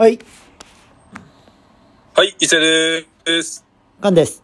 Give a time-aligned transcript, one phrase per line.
[0.00, 0.18] はい、
[2.14, 3.66] はい、伊勢です。
[4.00, 4.42] ガンです。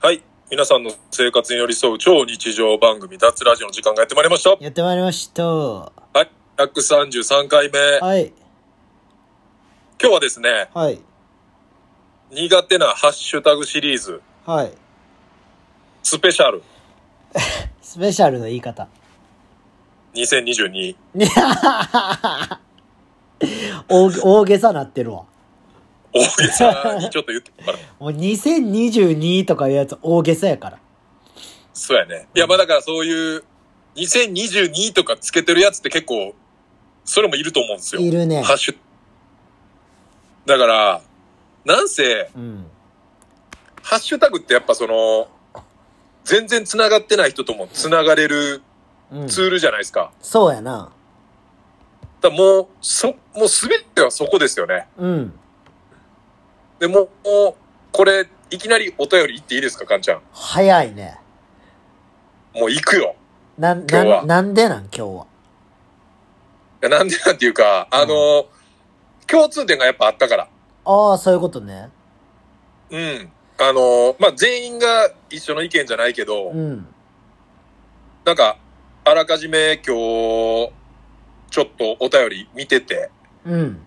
[0.00, 4.56] はい、皆さんの生活に寄り添う超日常番組、脱ラジオの時間がやってまいりました。
[4.58, 5.46] やってまいりました。
[5.46, 7.78] ははい、133回目。
[8.16, 8.32] い、
[10.00, 10.98] 今日はですね、はい、
[12.32, 14.72] 苦手なハッシュタグシリーズ、はい。
[16.02, 16.62] スペシャル
[17.82, 18.88] スペシャルの言い方。
[20.14, 20.96] 2022。
[23.88, 25.24] 大 大げさなってるわ。
[26.12, 27.78] 大げさにちょっと言ってるから。
[27.98, 30.78] もう2022とかいうやつ大げさやから。
[31.72, 32.28] そうやね。
[32.34, 33.44] いや、まあだからそういう、
[33.96, 36.34] 2022とかつけてるやつって結構、
[37.04, 38.00] それもいると思うんですよ。
[38.00, 38.76] いるねハッシュ。
[40.46, 41.02] だから、
[41.64, 42.66] なんせ、うん。
[43.82, 45.28] ハッシュタグってやっぱその、
[46.24, 48.62] 全然繋がってない人とも繋がれる
[49.12, 49.28] うん。
[49.28, 50.12] ツールじゃないですか。
[50.20, 50.90] そうやな。
[52.24, 54.88] だもう、そ、もうすべてはそこですよね。
[54.96, 55.38] うん。
[56.78, 57.54] でもう、もう
[57.92, 60.22] これ、いきなりお便り言っていいですか、かんちゃん？
[60.32, 61.18] 早いね。
[62.54, 63.16] もう行くよ。
[63.58, 64.84] ななん、なんでなん？
[64.84, 65.26] 今日は。
[66.82, 68.46] いやなんでなんていうか、あの、
[69.26, 70.48] 共通点がやっぱあったから。
[70.84, 71.90] ああ、そういうことね。
[72.90, 73.32] うん。
[73.58, 76.86] あの、まあ、全員が一緒の意見じゃないけど、うん。
[78.24, 78.56] なんか、
[79.04, 80.72] あらかじめ今日、
[81.54, 83.10] ちょっとお便り見てて、
[83.46, 83.80] うん。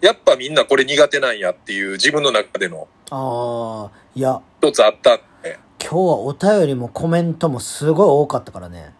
[0.00, 8.92] やっぱみんなこれ苦手なんやっていう自分の中でのああ、いや、一つあったんで、今日はお便りもコメントもすごい多かったからね。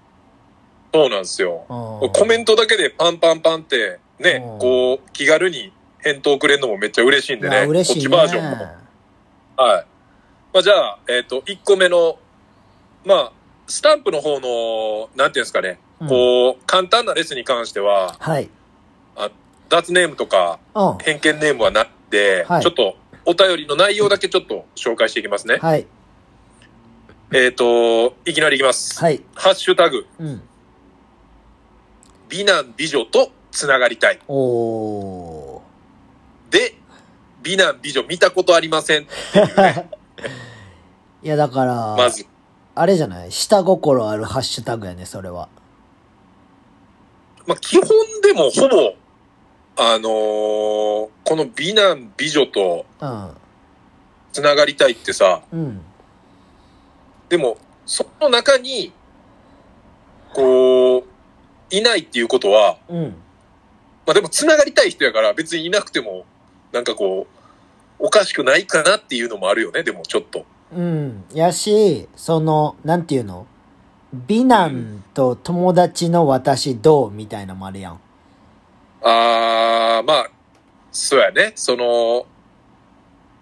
[0.95, 1.67] そうなんですよ。
[1.69, 2.13] うん。
[2.13, 7.65] コメントだけでパンパンパンってねうん、こう、気軽に返答くれるのもめっちゃ嬉しいんでね。
[7.67, 8.17] 嬉しいね。
[8.17, 8.65] こっちバージョンも。
[9.57, 9.87] はい。
[10.53, 12.21] まあ、じゃあ、えっ、と、1個目の、
[13.05, 13.33] まあ、
[13.67, 18.51] スタンプの方の、なんていうんですかね、うんこう、簡単なレスに関しては、はい。
[19.69, 20.99] 脱ネームとかうん。
[20.99, 25.57] 偏見ネームはなくて、はいちょっとお便りの内容だけちょっと紹介していきますね。
[25.61, 25.87] はい。
[27.33, 29.01] えっ、と、いきなりいきます。
[29.01, 29.21] はい。
[29.35, 30.43] ハッシュタグ、うん。
[32.29, 34.21] 美男美女とつながりたい。
[34.29, 36.53] おー。
[36.53, 36.77] で、
[37.43, 39.91] 美男美女見たことありませんっていうね、
[41.25, 42.27] いや、だから、まず。
[42.77, 43.33] あれじゃない？
[43.33, 45.49] 下心あるハッシュタグやね、それは。
[47.47, 47.89] まあ、基本
[48.23, 48.95] でもほぼ、
[49.79, 52.87] あのーこの美男美女と。
[54.33, 55.81] つながりたいってさ、うん。
[57.29, 58.93] でも、その中に、
[60.35, 61.05] こう、
[61.71, 63.03] いないっていうことは、うん。
[64.07, 66.27] まあでもつながりたい人やから別にいなくても、
[66.71, 67.27] なんかこ
[68.01, 70.45] う、おかしくないかなっていうのもあるよね、でもちょっと。
[70.73, 71.25] うん。
[71.33, 73.47] やし、その、なんていうの？
[74.27, 78.01] 美男と友達の私どうみたいなのもあるやん。
[79.03, 80.31] あー、まあ、
[80.91, 81.53] そうやね。
[81.55, 82.27] その、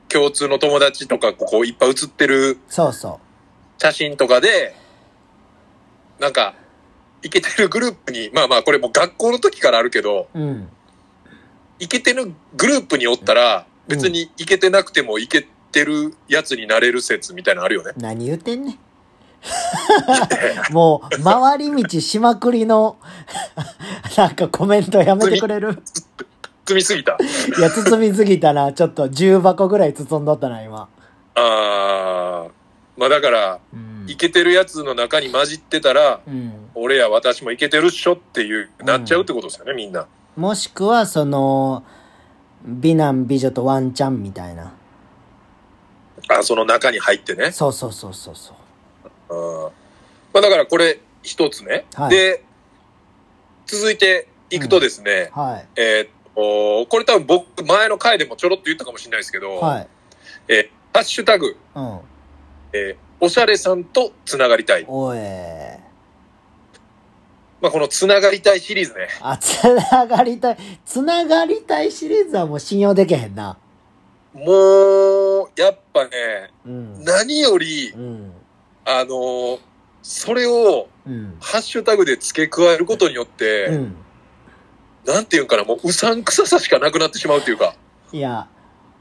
[0.08, 3.20] 共通の友達とか、こういっぱい写ってるそうそ
[3.78, 4.74] 写真とかで、
[6.20, 6.54] なんか、
[7.22, 10.38] イケてるグループに、まあまあこれもう学校の時からあるけど、う。
[10.38, 10.68] うん。
[11.78, 17.92] イケてるグループにおったら、別にイケてなくてもイケてるやつになれる説みたいなのあるよね。
[17.96, 18.78] 何言ってんねん。
[20.72, 22.96] もう、回り道しまくりの、
[24.16, 25.82] なんかコメントやめてくれる？
[26.66, 27.16] 積みすぎた。
[27.58, 28.72] いや、包みすぎたな。
[28.72, 30.88] ちょっと10箱ぐらい包んどったな、今。
[31.34, 32.50] あー、
[32.96, 34.06] まあだから、うん。
[34.06, 36.70] イケてるやつの中に混じってたら、うん。
[36.74, 40.06] 俺や私もイケてるっしょっていう、なっちゃうってことですよね、みんな。
[40.36, 41.84] もしくは、その、
[42.64, 44.72] 美男美女とワンチャンみたいな。
[46.28, 47.52] あ、その中に入ってね。
[47.52, 48.56] そうそうそうそうそう。
[49.28, 49.62] うん
[50.32, 51.86] まあだからこれ一つね。
[51.94, 52.42] はいで、
[53.66, 55.80] 続いていくとですね、はい。
[55.80, 59.88] えーこれ多分僕前の回でもちょろっと言ったかもしれないですけど、はい。
[60.48, 62.00] えーハッシュタグ、うん。
[62.72, 64.84] えーおしゃれさんとつながりたい。
[64.88, 65.18] おい。
[67.60, 69.08] まあこのつながりたいシリーズね。
[69.22, 70.56] あ、つながりたい。
[70.84, 73.56] つながりたいシリーズはもう信用できへんな。
[74.34, 77.04] もう、やっぱね、うん。
[77.04, 78.32] 何よりう、ん。
[78.84, 79.58] あのー
[80.06, 81.36] それをうん。
[81.40, 83.96] ハッシュタグで付け加えることによって、うん。
[85.06, 87.74] なんていうんかな、もううさんくささしかなくなってしまうっていうか。
[88.12, 88.46] いや、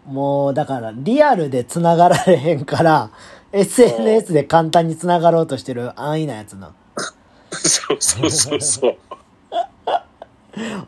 [0.06, 3.12] もう、だから、リアルで繋がられへんから、
[3.51, 6.74] SNS で簡単に繋がろうとしてる安易なやつな。
[7.51, 8.97] そうそうそうそう。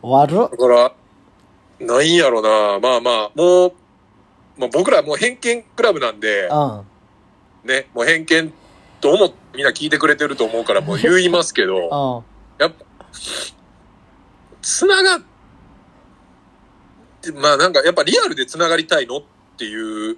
[0.02, 0.50] 悪っ。
[0.50, 0.92] だから、
[1.80, 2.78] ないんやろな。
[2.80, 3.72] まあまあ、もう、
[4.56, 6.86] まあ、僕らもう偏見クラブなんで、うん。
[7.64, 8.52] ね、もう偏見
[9.00, 11.76] と思ってみんな聞いてくれてると思うからもう言いますけど、
[12.58, 12.62] うん。
[12.62, 12.84] やっぱ、
[14.60, 15.22] つながっ
[17.34, 19.22] まあなんかやっぱリアルで繋がりたいのっ
[19.56, 20.16] ていう、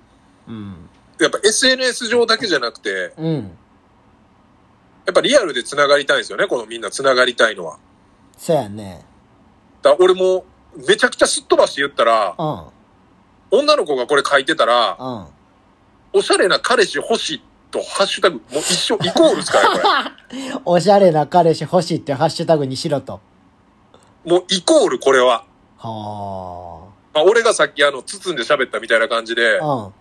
[0.49, 0.89] うん。
[1.21, 3.35] やっぱ SNS 上だけじゃなくて、うん。
[5.07, 7.79] やっぱリアルで繋がりたいんですよね、このみんな繋がりたいのは。
[8.37, 9.05] そやね。
[9.83, 10.45] だ俺も
[10.77, 12.65] めちゃくちゃすっ飛ばして言ったら、うん。
[13.51, 15.27] 女の子がこれ書いてたら、うん。
[16.13, 23.21] おしゃれな彼氏欲しいとハッシュタグ、もう一緒イコールですからね、こ おしゃれな彼氏欲しいってハッシュタグにしろと。
[24.25, 24.33] れ。
[24.33, 25.45] もうイコールこれは。
[25.79, 29.67] はまあ、俺がさっきあの、包んで喋ったみたいな感じで、あ。
[29.67, 29.93] うん。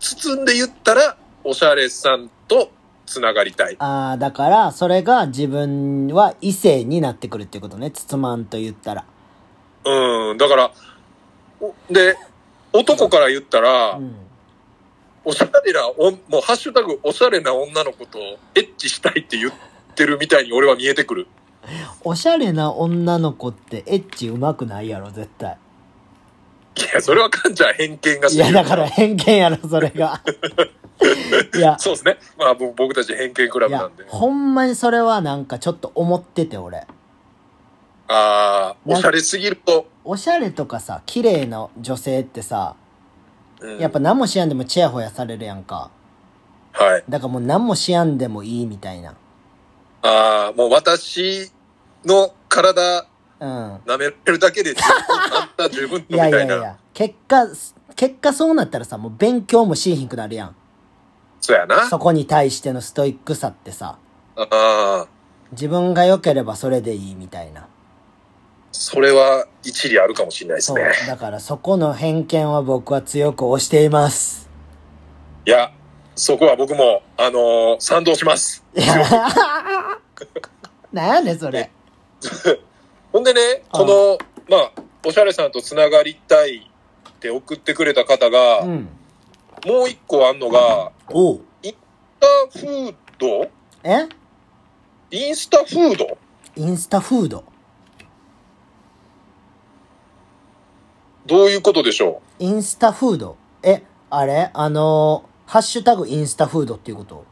[0.00, 2.70] 包んで言ったら、おしゃれさんと
[3.06, 3.76] 繋がりたい。
[3.78, 7.90] ああ、だから、それが自分は異性になってくるってことね。
[7.90, 9.04] 包まんと言ったら。
[9.84, 10.70] うん、だから、
[11.60, 12.16] おで、
[12.72, 14.27] 男から言ったら、うん。
[15.28, 18.18] おしゃれな、おんもうハッシュタグ、おしゃれな女の子と
[18.54, 19.52] エッチしたいって言っ
[19.94, 21.26] てるみたいに俺は見えてくる。
[22.02, 25.58] おしゃれな女の子ってエッチうまくないやろ、絶対。
[26.78, 30.22] いや、それはかんちゃん偏見がいや、だから偏見やろ、それが。
[31.54, 32.16] いや、そうですね。
[32.38, 36.78] まあぼ僕たち偏見クラブなんで。、ほんまにそれはなんかちょっと思ってて、俺。
[36.78, 36.86] あ
[38.08, 42.76] あ、おしゃれすぎると、おしゃれとかさ、綺麗な女性ってさ、
[43.60, 45.90] うんやっぱ何もしやんでもチヤホヤされるやんか。
[46.72, 47.04] はい。
[47.08, 49.14] だからもう何もしやんでもいいみたいな。
[50.02, 51.50] ああ、もう私
[52.04, 53.06] の体
[53.40, 53.76] うん。
[53.86, 54.84] 舐めるだけで十分、
[55.40, 56.38] あんた十分いみたいな。
[56.38, 57.46] やいやいや、結果、
[57.94, 60.56] 結果そうなったらさ、もう勉強もしひんくなるやん。
[61.40, 61.88] そうやな。
[61.88, 63.98] そこに対してのストイックさってさ、
[64.36, 65.06] ああ、
[65.52, 67.67] 自分が良ければそれでいいみたいな。
[68.80, 70.84] それは一理あるかもしれないですね。。
[71.08, 74.48] だからそこの偏見は僕は強く推しています。
[75.44, 75.72] いや、
[76.14, 78.62] そこは僕も、あのー賛同します。
[78.76, 78.94] いや、
[80.92, 81.70] なんやねんそれ？
[83.12, 84.16] ほんでね、この、
[84.48, 84.72] まあ、
[85.04, 86.70] おしゃれさんとつながりたい
[87.10, 88.88] って送ってくれた方が、うん。
[89.66, 90.92] もう一個あんのが。
[91.64, 91.74] インス
[92.20, 93.50] タフード？
[93.82, 94.08] え？
[95.10, 96.16] インスタフード？
[96.54, 97.42] インスタフード。
[101.28, 103.36] どういうことでしょインスタフード。
[103.62, 104.50] え、あれ？
[104.54, 107.16] あのー、ハッシュタグインスタフードっていうこと？
[107.16, 107.24] う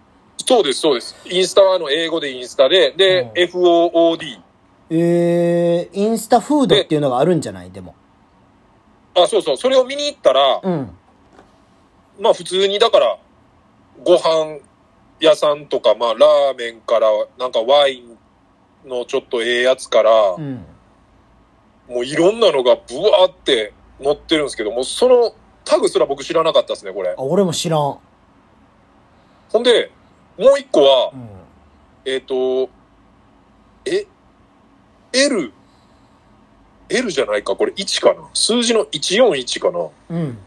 [0.46, 1.16] そうです、そうです。
[1.24, 4.40] インスタはあの、英語でインスタで、で、うん FOOD。
[4.90, 7.70] えー、インスタフードっていうのがあるんじゃない？
[7.70, 7.94] でも。
[9.14, 9.56] あ、そうそう。
[9.56, 10.90] それを見に行ったら、うん。
[12.20, 13.18] まあ普通にだから、
[14.04, 14.58] ご飯
[15.20, 17.08] 屋さんとか、まあラーメンから、
[17.38, 18.18] なんかワイン
[18.88, 20.66] のちょっとええやつから、うん。
[21.88, 23.72] もういろんなのがブワーって
[24.02, 25.34] 載ってるんですけど、もうその
[25.64, 27.14] タグすら僕知らなかったですね、これあ、。
[27.18, 27.98] 俺も知らん。
[29.50, 29.90] ほんで、
[30.38, 31.28] もう一個はう、ん。
[32.04, 32.68] えっ、と、
[33.84, 34.06] え、
[35.12, 35.52] L、
[36.88, 38.28] L じゃないか、これ1かな。
[38.34, 39.84] 数字の141かな。
[39.84, 40.38] っうん。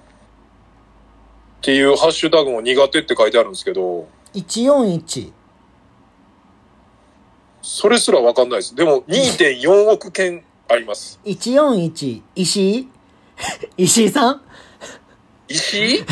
[1.62, 5.34] ていうハッシュタグも苦手って書いてあるんですけど、141。
[7.62, 8.76] それすらわかんないです。
[8.76, 11.20] でも2.4億件あります。
[11.26, 12.90] 141、石井？
[13.78, 14.42] 石井さん？
[15.48, 16.06] 石井？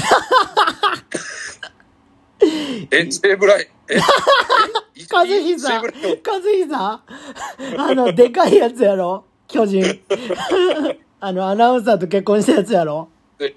[2.91, 3.99] え、西武ライン、え、
[5.11, 7.01] 和久西武ライン和久
[7.77, 9.25] あの、でかいやつやろ？
[9.47, 10.01] 巨人。
[11.19, 13.09] あの、アナウンサーと結婚したやつやろ？
[13.39, 13.53] え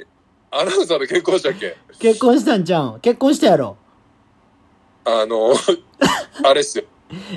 [0.51, 1.77] アナウンサーで結婚したっけ？
[1.99, 3.01] 結婚したんちゃうん？
[3.01, 3.77] 結婚したやろ？
[5.05, 5.55] あの、
[6.45, 6.85] あれっすよ。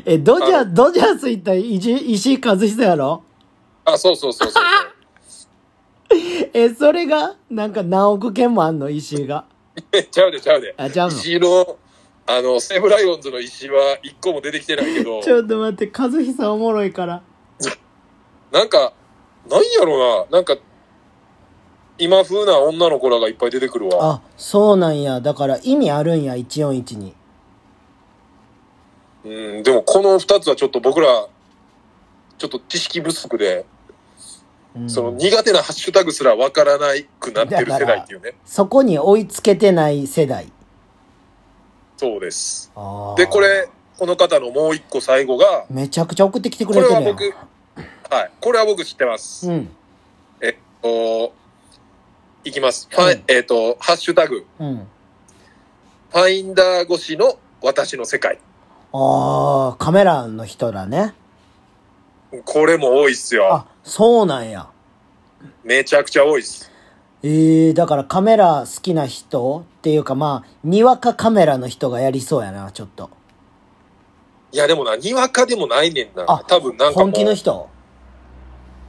[0.05, 3.23] え、ドジャあー、ドジャース行った石井石井和久やろ？
[3.85, 4.63] あ、そうそうそうそう。
[6.53, 8.89] え、それが、なんか何億件もあんの？
[8.89, 9.45] 石井が。
[9.91, 10.73] え、 ちゃうでちゃうで。
[10.77, 11.17] あ、ちゃうの？
[11.17, 11.77] 石井の、
[12.25, 17.21] あの、西武ライオンズの石井は一個も出てきてないけど、 ちょっと待って、和久おもろいから。
[18.51, 18.93] なんか、
[19.49, 20.55] なんやろな、なんか、
[21.97, 23.97] 今風な女の子らがいっぱい出てくるわ。
[24.01, 25.21] あ、そうなんや。
[25.21, 27.15] だから意味あるんや、141に。
[29.25, 31.27] うん、でもこの二つはちょっと僕ら、
[32.37, 33.72] ちょっと知識不足で、うん
[34.87, 38.33] その苦手なハッシュタグすらわからないくなってる世代っていうね。
[38.45, 40.51] そこに追いつけてない世代。
[41.97, 42.71] そうです。
[43.17, 47.03] で、これ、この方のもう一個最後が、めちゃくちゃ送ってきてくこれてるやん。
[47.03, 47.23] れは僕、
[48.13, 49.49] はい、これは僕知ってます。
[49.49, 49.69] うん。
[50.41, 51.33] えっと、
[52.43, 52.87] いきます。
[52.89, 54.87] ファイうんえっと、ハッシュタグ、うん。
[56.11, 58.39] ファインダー越しの私の世界。
[58.91, 61.13] ああ、カメラの人だね。
[62.45, 63.53] これも多いっすよ。
[63.53, 64.67] あ、そうなんや。
[65.63, 66.71] めちゃくちゃ多いっす。
[67.21, 73.09] ええだからカメラ好きな人っていうかまあ、にわかカメラの人がやりそうやな、ちょっと。
[74.51, 76.25] いや、でもな、にわかでもないねんな。
[76.27, 76.99] あ、多分なんか。
[76.99, 77.69] 本気の人？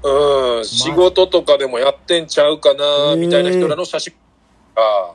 [0.03, 4.15] うん、仕事とかでもやってんちゃうかな、みたいな人らの写真
[4.75, 5.15] が、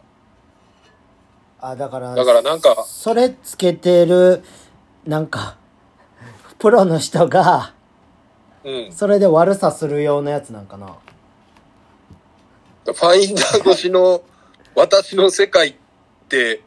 [1.60, 4.44] あ、だから、だからなんかそれつけてる、
[5.06, 5.58] なんか、
[6.58, 7.74] プロの人が、
[8.64, 8.92] うん。
[8.92, 10.98] それで悪さするようなやつなんかな。
[12.86, 14.22] ファインダー越しの
[14.76, 15.76] 私の世界っ
[16.28, 16.62] て、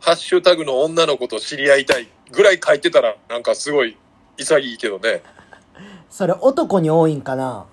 [0.00, 3.96] ハッシュタグの女の子と知り合いたいぐらい書いてたら、なんかすごい
[4.38, 5.22] 潔いけどね。
[6.08, 7.66] それ男に多いんかな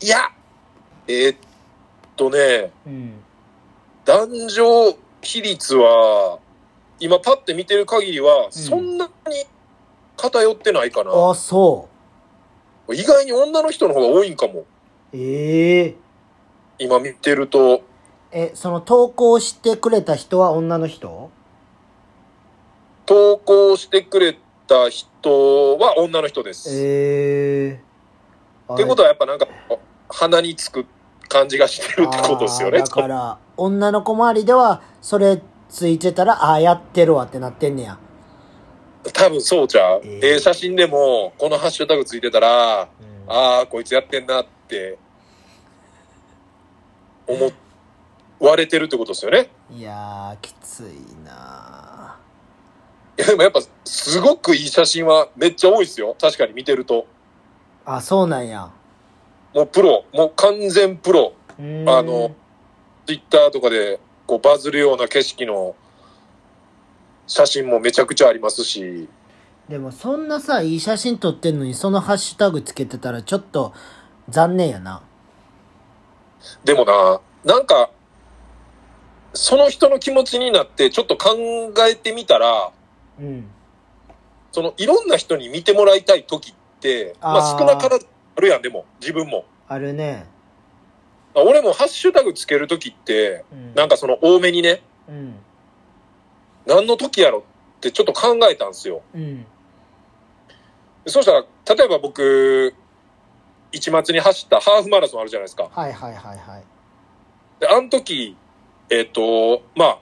[0.00, 0.30] いや、
[1.08, 1.38] えーっ
[2.16, 3.20] とね、うん。
[4.04, 6.38] 男女比率は、
[7.00, 9.12] 今パッて見てる限りは、そんなに
[10.16, 11.10] 偏ってないかな。
[11.30, 11.88] あ、そ
[12.92, 14.60] 意外に女の人の方が多いんかも。
[14.60, 14.66] う。
[15.12, 15.96] ええ
[16.78, 17.82] 今見てると、
[18.30, 21.30] え、その投稿してくれた人は女の人？
[23.06, 26.68] 投稿してくれた人は女の人です。
[26.72, 27.80] え
[28.68, 29.46] えってことはやっぱなんか、
[30.08, 30.86] 鼻につく
[31.28, 32.78] 感じがしてるってことですよね。
[32.78, 37.98] あーだから、女の子周りでは、それついてたら、ああ、やってるわってなってんねや。
[39.12, 40.00] 多分そうちゃう。
[40.04, 42.88] えーええ写真でも、このハッシュタグついてたら、
[43.28, 44.98] ああ、こいつやってんなって、
[47.26, 47.50] 思
[48.38, 49.48] われてるってことですよね。
[49.70, 52.16] いやー、きついな
[53.18, 56.14] いや、でもやっぱ、すごくいい写真はめっちゃ多いですよ。
[56.20, 57.06] 確かに見てると。
[57.84, 58.70] あ、そうなんや。
[59.54, 61.32] もうプロ、もう完全プロ。
[61.58, 62.34] あの、
[63.06, 65.74] ツイッターとかで、こう、バズるような景色の
[67.26, 69.08] 写真もめちゃくちゃありますし、
[69.68, 73.72] でもそんなさ、いい写真撮ってんのに、そのハッシュタグつけてたら、ちょっと、
[74.28, 75.02] 残念やな。
[76.64, 77.90] でもな、なんか、
[79.34, 81.36] その人の気持ちになってちょっと考
[81.88, 82.70] えてみたら、
[83.20, 83.50] うん。
[84.52, 88.06] そのいろんな人に見てもらいたい時って、まあ少なからず
[88.36, 89.44] あるやん、でも、自分も。
[89.68, 90.26] あるね。
[91.34, 93.74] 俺もハッシュタグつける時って、うん。
[93.74, 95.34] なんかその多めにね、うん。
[96.66, 97.44] 何の時やろ
[97.78, 99.02] ってちょっと考えたんですよ。
[99.14, 99.46] うん。
[101.06, 101.44] そうしたら、
[101.76, 102.74] 例えば僕、
[103.72, 105.68] 一末に走ったハーフマラソンあるじゃないですか。
[105.70, 106.64] はいはいはいはい。
[107.60, 108.36] で、あの時、
[108.90, 109.98] えっ、と、まあ、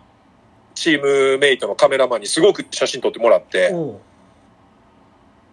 [0.75, 3.73] チームメイトのカメラマンにすごく写真撮ってもらって。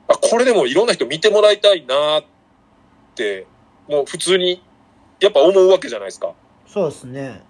[0.07, 2.23] あ、これでもいろんな人見てもらいたいなっ
[3.15, 3.47] て、
[3.87, 4.63] もう普通に、
[5.19, 6.33] やっぱ思うわけじゃないですか。
[6.67, 7.43] そうですね。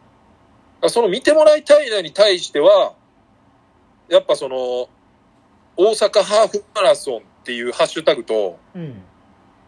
[0.88, 2.94] その見てもらいたいなに対しては、
[4.12, 4.89] やっぱその、
[5.77, 9.01] 大阪ハーフマラソンっていうハッシュタグと、うん。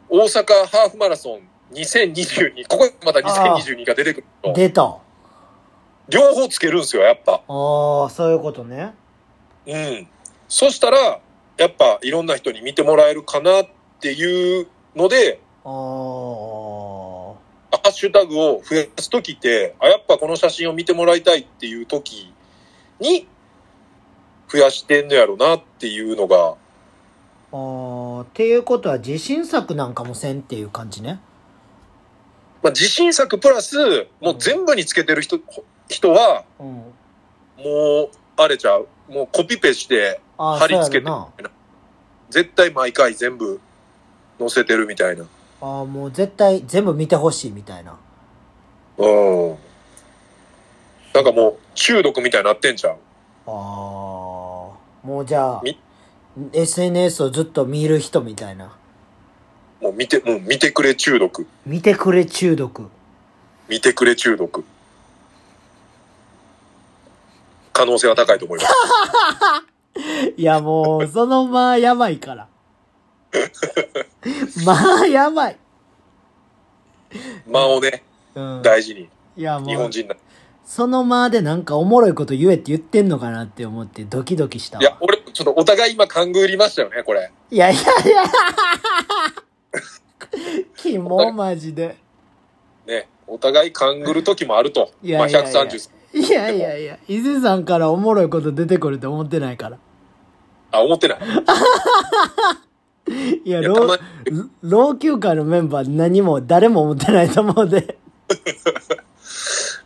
[0.10, 4.84] 大阪ハーフマラソン2022、ここにまた2022が出てくると、出た。
[4.84, 4.98] あ
[6.10, 7.36] 両方つけるんですよ、やっぱ。
[7.36, 8.94] あ、そういうことね。
[9.66, 10.08] うん。
[10.50, 11.22] そしたら、
[11.58, 13.68] やっぱいろんな人に見てもらえるかなっ
[14.02, 15.72] ていうので、ああ。
[17.72, 22.34] ハッシュタグを増やすときって、あ、やっぱこの写真を見てもらいたいっていうとき
[23.00, 23.28] に、
[24.54, 26.56] 増やしてんのやろなっていうのが、
[27.52, 31.20] あーっていうことは自信作なんかもせんっていう感じね。
[32.62, 35.40] まあ、自信作プラス、もう全部につけてる人、
[35.90, 36.68] 人は、うん。
[36.68, 36.94] も
[38.04, 38.88] う、あれちゃう。
[39.10, 41.12] もうコピペして、貼り付けて。
[42.30, 43.60] 絶対毎回全部
[44.40, 45.26] 載せてるみたいな。
[45.62, 47.98] ああ、もう絶対全部見てほしいみたいな。
[48.98, 49.58] うん。
[51.14, 52.94] なんかもう、中毒みたいになってんじゃん。
[52.94, 52.98] あ
[53.48, 54.33] あ。
[55.04, 55.78] もうじゃあみ、
[56.54, 58.76] SNS をずっと見る人みたいな。
[59.82, 61.46] もう見て、もう見てくれ中毒。
[61.66, 62.90] 見てくれ中毒。
[63.68, 64.64] 見てくれ中毒。
[67.74, 68.74] 可能性は高いと思います。
[70.38, 72.48] いやもう、そのまあやばいから。
[74.66, 75.58] まあやばい。
[77.48, 78.04] 間をね、
[78.36, 78.62] うん。
[78.64, 79.10] 大事に。
[79.36, 80.16] いやもう、日本人な。
[80.66, 84.84] その間でなんかおもろいこと言えって言ってんのかなって思ってドキドキしたわ。
[84.84, 87.32] いや、俺、ちょっとお互い今勘ぐりましたよね、これ。
[87.52, 87.92] いやいやいや。
[90.78, 91.98] キモマジで。
[92.88, 93.08] ね。
[93.28, 94.92] お互い勘ぐる時もあると。
[95.02, 95.90] いやまあ、いやいや130。
[96.14, 99.78] いやいやいや、伊勢さんからおもろいこと出てくると思ってないから。
[100.72, 101.20] あ、思ってない。
[103.44, 103.98] いや、いや老
[104.62, 107.98] 老朽化のメンバー何も誰も思ってないと思うで。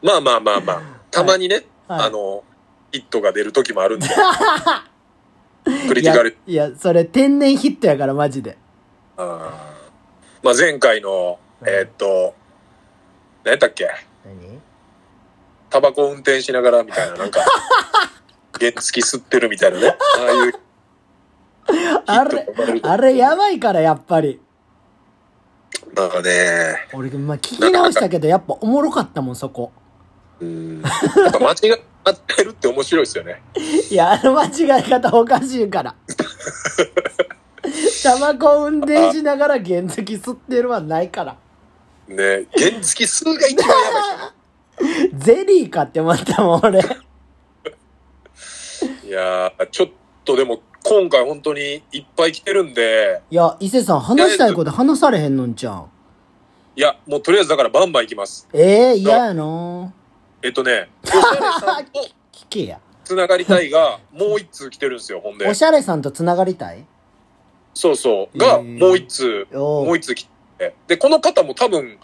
[0.02, 0.82] まあまあまあまあ。
[1.12, 2.44] たまにね、はいあの、
[2.92, 4.08] ヒットが出る時もあるんで。
[5.88, 8.58] クリティカル。、いや、それ天然ヒットやからマジで。
[9.18, 12.36] あーまあ前回の、えーっと、
[13.44, 13.90] 何やったっけ？
[14.26, 14.62] 何？
[15.70, 17.42] タバコ運転しながらみたいな、なんか、
[18.60, 19.98] 原付吸ってるみたいなね。
[20.18, 20.54] ああいう。
[22.06, 22.48] あれ、
[22.84, 24.40] あれやばいからやっぱり。
[25.94, 29.72] なんかね、俺、まあ、聞き直したけど、やっぱおもろかったもん、そこ。
[30.40, 30.82] うん。
[30.82, 31.58] 間違っ
[32.36, 33.42] てるって面白いですよね。
[33.90, 35.96] いや、あの間違い方おかしいから。
[38.04, 41.36] タバコ運転しながら原付吸ってるはないから。
[42.08, 44.00] ね原付数が一番やば
[44.80, 45.14] いですよね。
[45.18, 46.80] ゼリーかって思ったもん、俺。
[46.80, 46.84] い
[49.10, 49.90] やー、ちょっ
[50.24, 55.90] とでも、今回本当にいっぱい来てるんで、いや、伊勢さん話したいこと話されへんのんちゃん。
[56.76, 58.48] いや、もうとりあえずだからバンバン行きます。
[58.54, 59.94] ええ嫌やな
[60.44, 62.00] えっとね、おしゃれさんと
[62.32, 62.80] 聞けや。
[63.04, 65.54] つながりたいが、もう一通来てるんですよ、ほんでお。
[65.54, 66.86] しゃれさんと繋がりたい？
[67.74, 68.38] そうそう。
[68.38, 70.28] が、もう一通、もう一通来
[70.58, 70.76] て。
[70.88, 71.98] で、この方も多分、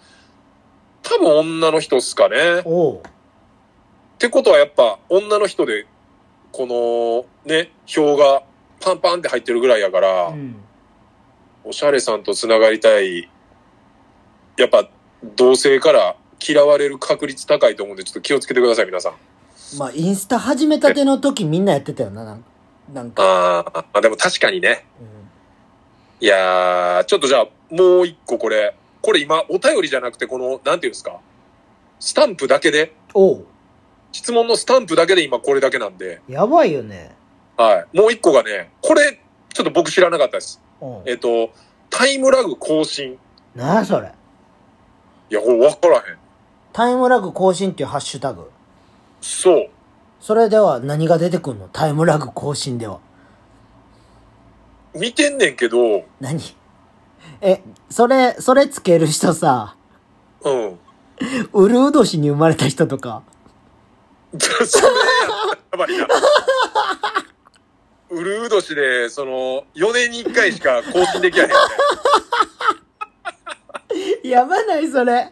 [1.02, 2.60] 多分女の人っすかね。
[2.60, 2.64] っ。
[4.18, 5.86] てことはやっぱ、女の人で、
[6.52, 8.44] この、ね、票が
[8.80, 10.56] パンパンって入ってるぐらいやから、うん。
[11.66, 13.30] おしゃれさんとつながりたい、
[14.58, 14.90] やっぱ、
[15.36, 19.14] 同性から嫌われる確率高いと思うんで、ちょっと気をつけてください、皆さん。
[19.78, 22.44] まあ、インスタ始めたての時みんなやってたよな、なん
[22.94, 23.24] なんか。
[23.24, 24.86] あーあ、でも確かにね。
[25.02, 25.24] うん
[26.20, 28.74] いやー、ちょっとじゃあ、もう一個これ。
[29.02, 31.20] これ今、お便りじゃなくて、この、なんていうんですか。
[32.00, 32.96] スタンプだけで？
[34.14, 37.14] 質問のスタンプだけで今これだけなんで、やばいよね。
[37.58, 37.98] はい。
[37.98, 39.20] もう一個がね、これ、
[39.54, 40.62] ちょっと僕知らなかったです。
[40.80, 41.02] うん。
[41.06, 41.50] えっと、
[41.90, 43.20] タイムラグ更新。
[43.54, 44.14] なあそれ。
[45.30, 46.18] いや、これ分からへん。
[46.74, 48.50] タイムラグ更新っていうハッシュタグ。
[49.22, 49.70] そう。
[50.20, 51.70] それでは何が出てくんの？
[51.72, 53.00] タイムラグ更新では。
[54.96, 56.40] 見てんねんけど、何？
[57.42, 59.76] え、それ、それつける人さ、
[60.44, 60.80] うん。
[61.54, 63.22] ウルー年に生まれた人とか。
[64.40, 64.92] それや
[65.72, 66.08] やばいな。
[68.10, 71.56] ウルー年で、その、4年に1回しか更新できやへんね
[74.30, 75.32] やばないそれ。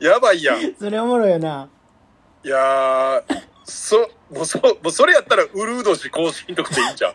[0.00, 0.60] やばいやん。
[0.62, 1.68] い それおもろいよな。
[2.44, 3.22] やー、
[3.64, 3.98] そ、
[4.32, 7.12] もうそ、もうそれやったらウルー年更新とかでいいんじゃん。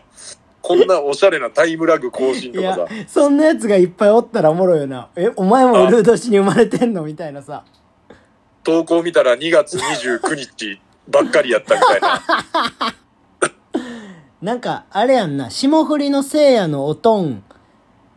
[0.60, 5.08] こんなおしゃれなタイムラグ更新とかさ。、そんなやつがいっぱいおったらおもろいよな。
[5.14, 7.64] え、お前もウルー年に生まれてんのみたいなさ。
[8.62, 12.22] 投稿見たら2月29日ばっかりやったみたいな。
[14.40, 17.42] なんか、あれやんな、霜降りの聖夜のおとん、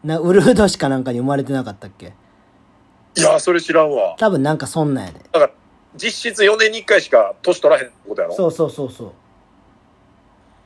[0.04, 2.14] な、ウルー年かなんかに生まれてなかったっけ？
[3.18, 4.16] いやー、それ知らんわ。
[4.18, 5.20] 多分なんかそんなんやで。
[5.32, 5.52] だから、
[5.96, 8.36] 実質4年に1回しか年取らへんってことやろ？
[8.36, 9.12] そうそうそうそう。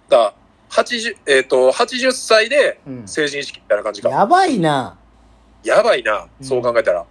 [0.10, 0.34] だから
[0.70, 4.10] 80、えっ、と、80歳でうん成人式みたいな感じか。
[4.10, 4.98] ややばいな。
[5.84, 7.06] ばいな、そう考えたら。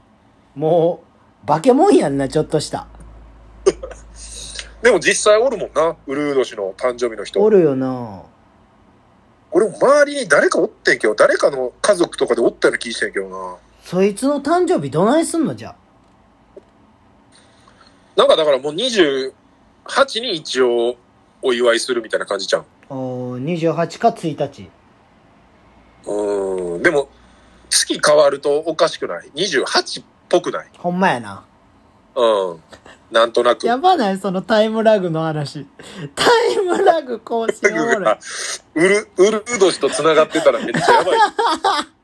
[0.55, 1.03] も
[1.45, 2.87] う、化け物やんな、ちょっとした。
[4.83, 7.41] でも実際おるもんな、ウルー年の誕生日の人。
[7.41, 8.23] おるよな。
[9.53, 13.57] 俺も周りに誰かおってんけど、誰かの家族とかでおったような気してんけどな。
[13.91, 15.75] そいつの誕生日どないすんのじゃ？
[18.15, 19.33] なんかだからもう28
[20.21, 20.95] に一応
[21.43, 22.63] お祝いするみたいな感じじゃん。
[22.63, 22.95] あ。
[22.95, 24.71] おー28か1日。
[26.07, 26.83] うーん。
[26.85, 27.09] でも、
[27.69, 30.69] 月変わるとおかしくない ?28 っぽくない？
[30.79, 31.45] ほんまやな。
[32.15, 32.63] うん。
[33.11, 33.67] なんとなく。
[33.67, 34.19] やばない？
[34.19, 35.67] そのタイムラグの話。
[36.15, 38.21] タイムラグ更新おもろいが。
[38.77, 41.19] ウル、ウルー年と繋がってたらめっちゃやばい。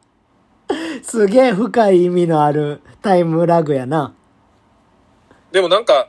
[1.03, 4.15] すげえ深い意味のあるタイムラグやな。
[5.53, 6.09] でもなんか、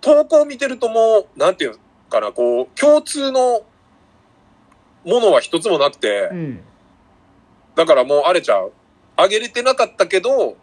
[0.00, 1.78] 投稿見てるともう、なんていうの
[2.10, 3.62] かな、こう、共通の
[5.04, 6.60] ものは一つもなくて、うん。
[7.74, 8.72] だからもうあれちゃう。
[9.16, 10.56] あげれてなかったけど、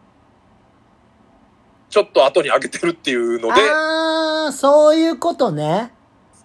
[1.90, 5.92] ちょっと後にあげてるっていうので、あー、そういうことね。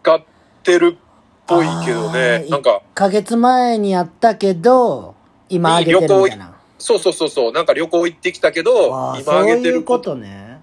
[0.03, 0.21] 使っ
[0.63, 0.99] てるっ
[1.47, 5.15] ぽいけどあねー、なんか、1ヶ月前にやったけど、
[5.49, 6.56] 今あげてるみたいな。
[6.87, 10.61] そうそうそうそう、なんか旅行行ってきたけどあ、ー今あげていうこることとね。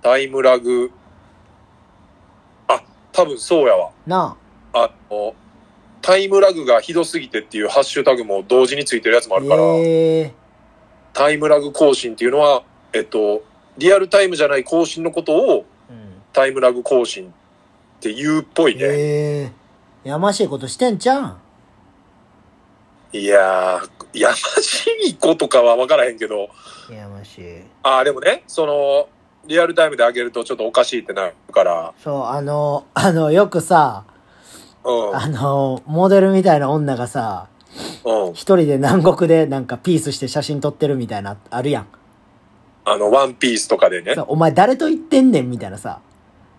[0.00, 0.90] タイムラグ、
[2.66, 3.90] あ、多分そうやわ。
[4.06, 4.36] な
[4.72, 5.34] あの、
[6.00, 9.38] タイムラグがひどすぎてっていうハッシュタグも同時についてるやつもあ。
[9.38, 10.34] あるから、ええ
[11.12, 12.62] タイムラグ更新っていうのは、
[12.94, 13.42] えっと、
[13.76, 16.22] リアルタイムじゃない更新のことをうん。
[16.32, 17.30] タイムラグ更新っ
[18.00, 18.80] て言うっぽいね。
[18.84, 19.52] え
[20.04, 21.36] えやましいことしてんちゃうん？
[23.18, 26.48] いやー、やましいことかは分からへんけど、
[26.90, 27.42] やましい。
[27.82, 29.08] ああ、でもね、その、
[29.46, 34.04] リアルタイムで上げるとちょっとおかしいってなるから、そう、あの、あの、よくさ、
[34.84, 37.48] うん、あの、モデルみたいな女がさ、
[38.04, 38.32] うん。
[38.32, 41.86] 一人で南国でなんかピースして写真撮ってるみたいな、あるやん。
[42.84, 44.14] あの、ワンピースとかでね。
[44.28, 46.00] お前誰と言ってんねんみたいなさ。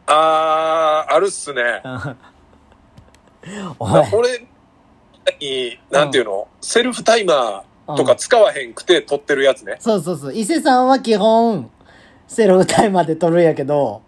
[0.07, 1.81] あー、あるっすね。
[3.79, 4.47] お前、俺
[5.39, 9.77] に、なんていうの、セルフタイマーとか使わへんくて撮ってるやつね。
[9.79, 10.33] そうそうそう。
[10.33, 11.69] 伊勢さんは基本、
[12.27, 14.01] セルフタイマーで撮るんやけど、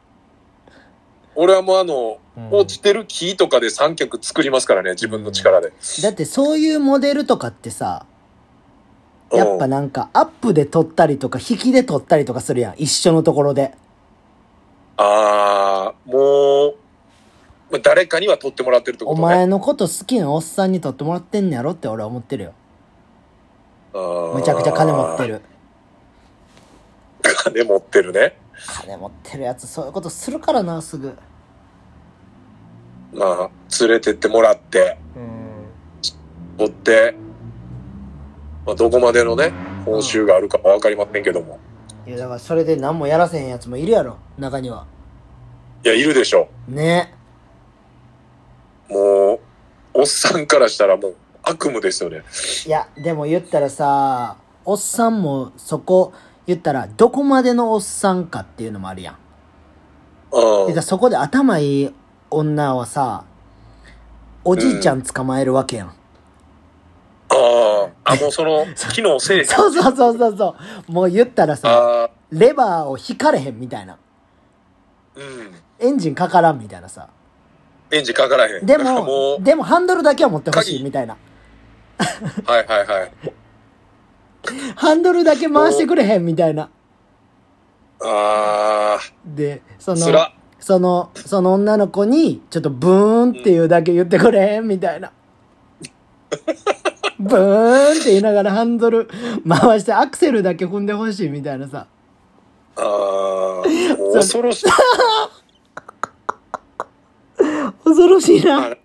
[1.35, 5.73] 俺はもうあの、うん落ちてる木とかで三脚作りますからね、自分の力で。
[6.03, 8.05] だってそういうモデルとかってさ、
[9.33, 12.75] やっぱうんなんかアップで撮ったりとか引きで撮ったりとかするやん。
[12.77, 13.73] 一緒のところで。
[14.97, 16.75] あー、もう、
[17.71, 19.27] まあ誰かには撮ってもらってるってこおとね。
[19.27, 22.53] 前のこと好きなおっさんに撮ってもらってんねやろって俺は思ってるよ。
[23.93, 25.27] むむちゃくちゃ金持って。
[25.27, 25.41] る。
[27.21, 28.37] 金持ってるね。
[28.83, 31.17] 金持ってるやつそういうことするからな、すぐ。
[33.13, 33.49] まあ、
[33.79, 35.65] 連れてってもらって、うん。
[36.57, 37.15] 撮って、
[38.65, 39.51] まあ、どこまでのね、
[39.85, 41.59] 報酬があるかはわかりませんけども。
[42.05, 44.85] いやだからそれで何もやらせへんやつもいるやろ、中には。
[45.83, 46.49] いや、いるでしょ。
[46.67, 47.16] ね。
[48.89, 49.39] もう、
[49.93, 52.23] おっさんからしたらもう悪夢ですよね。
[52.65, 56.13] いや、でも言ったらさ、おっさんもそこ、
[56.45, 59.17] 言ったらどこまでのおっさんかっていうのもあるやん。
[60.31, 60.67] うん。
[60.67, 61.93] でだそこで頭いい
[62.29, 63.25] 女はさ、
[64.43, 65.87] おじいちゃん捕まえるわけやん。
[65.87, 65.93] あ
[67.29, 69.45] あ、あ、もうその、 機能せえへん。
[69.45, 70.55] そうそうそうそうそ
[70.87, 70.91] う。
[70.91, 73.97] もう言ったらさ、ああ、レバーを引かれへんみたいな。
[75.15, 75.55] うん。
[75.79, 77.09] エンジンかからんみたいなさ。
[77.91, 78.65] エンジンかからへん。
[78.65, 81.15] でも、もでもハンドルだけは持ってほしい鍵みたいな。
[81.15, 81.17] う、
[82.51, 83.11] はいはいはい。
[84.75, 86.69] ハンドルだけ回してくれへんみたいな。
[88.03, 90.27] あで、そあ、の。
[90.59, 95.11] その、その女の子に、ちょっとブーンっていうだけ言ってくれへんみたいな。
[97.19, 99.07] ブーンって言いながらハンドル
[99.47, 101.87] 回してアクセルだけ踏んでほしいみたいなさ。
[102.75, 103.63] ああ、
[104.13, 104.65] 恐ろしい。
[107.87, 108.71] 恐ろしいな。
[108.71, 108.77] あ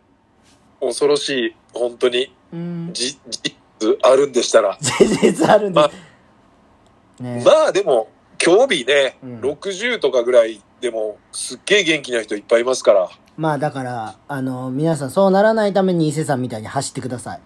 [0.80, 2.90] 恐ろしい、本当に、うん。
[2.92, 3.56] じ、実
[4.02, 4.76] あるんでしたら。
[4.80, 7.22] 事実あるんでまあす。
[7.22, 8.08] ねまあでも、
[8.44, 13.08] 今日日ね、うん60とかぐらいでも、すっげえ元気な人いっぱいいますから。
[13.36, 17.40] まあだから、あの、皆さんそうならないために伊勢さんみたいに走ってください。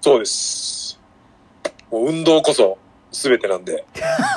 [0.00, 0.98] そうです。
[1.90, 2.78] もう運動こそ
[3.10, 3.84] 全てなんで。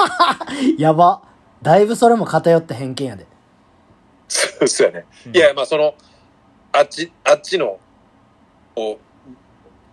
[0.78, 1.22] やば。
[1.62, 3.26] だいぶそれも偏った偏見やで。
[4.68, 5.06] そうやね。
[5.28, 5.94] うんいや、まあその、
[6.72, 7.80] あっち、あっちの、
[8.76, 9.00] を、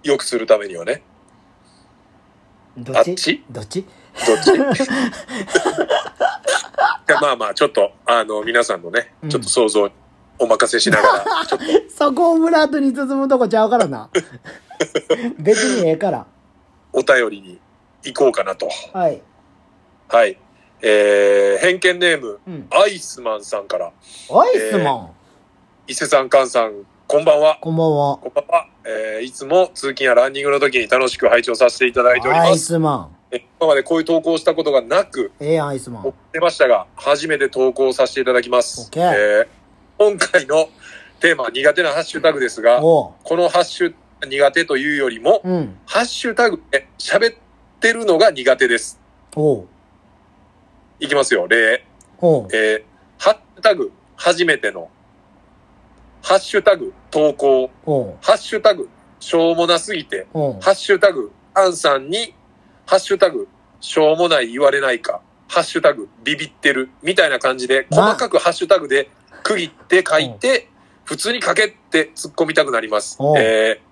[0.02, 1.02] 良くするためにはね。
[2.76, 3.10] どっち？
[3.10, 3.44] あっち？
[3.50, 3.84] どっち？
[3.84, 4.82] どっち？
[7.20, 9.90] まあまあ、ちょっと、あの、皆さんのねうん、ちょっと想像
[10.38, 14.10] お任せしながら、ちょっと そこオブラートに包むとこちゃうからな。
[15.38, 16.26] 別にええから。
[16.92, 17.58] お便りに
[18.04, 18.68] 行こうかなと。
[18.92, 19.22] はい。
[20.08, 20.38] はい。
[20.82, 22.68] えー、偏見ネーム、うん。
[22.70, 25.10] アイスマンさんから、アイスマン？
[25.88, 27.59] 伊勢さん、菅さん、こんばんは。
[27.61, 28.18] こんばんは。
[28.18, 28.68] こんばんは。
[28.85, 32.64] えー、いつも通勤やランニングの時に楽しく拝聴させていただいておりアイます。
[32.64, 33.16] スマン。
[33.31, 36.14] え今までこういう投稿をしたことがなく、ええやん、アイスマン思っ。
[36.33, 38.90] てましたが、初めて投稿させていただきます。
[38.90, 39.46] OK えー
[39.99, 40.68] 今回の
[41.20, 42.81] テーマは苦手なハッシュタグですが。
[42.81, 43.94] このハッシュ
[44.29, 45.79] 苦手というよりも、うん。
[45.87, 47.35] ハッシュタグで喋っ
[47.81, 49.01] てるのが苦手です。
[49.37, 49.66] おう。
[50.99, 51.85] いきますよ、例。
[52.20, 52.49] おう。
[52.53, 52.83] えー
[53.18, 54.90] ハッシュタグ、初めての。
[56.26, 57.70] ハッシュタグ、投稿。
[58.20, 58.88] ハッシュタグ、
[59.20, 60.26] しょうもなすぎて。
[60.32, 62.34] ハッシュタグ、アンさんに、
[62.84, 63.46] ハッシュタグ、
[63.80, 65.20] しょうもない言われないか。
[65.46, 66.90] ハッシュタグ、ビビってる。
[67.00, 69.08] みたいな感じで、まあ細かくハッシュタグで
[69.44, 70.68] 区切って書いて、
[71.04, 73.38] 普通に書けって突っ込みたくなりますお。
[73.38, 73.86] えー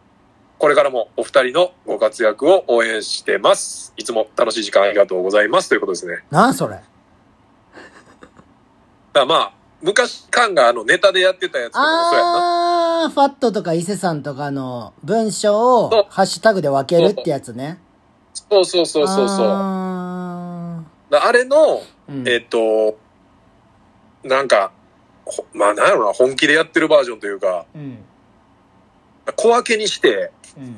[0.56, 3.92] これからもお二人のご活躍を応援してます。
[3.96, 5.68] いつも楽しい時間ありがとうございます。
[5.68, 6.24] ということですね。
[6.30, 6.80] なんそれ。
[9.12, 9.52] だまあ、
[9.84, 13.02] 昔、カンがあのネタでやってたやつとかもそうやんな。
[13.04, 17.78] あー、ファットとか伊勢さんとかの文章をハッシュタグで分けるってやつね。
[18.32, 19.46] そうそうそうそうそう。
[19.46, 22.96] あだあれの、ーうんえっと、
[24.22, 24.72] なんか、
[25.26, 27.98] ほまあなんやろな、本気でやってるバージョンというか、うん。
[29.36, 30.76] 小分けにして、うん。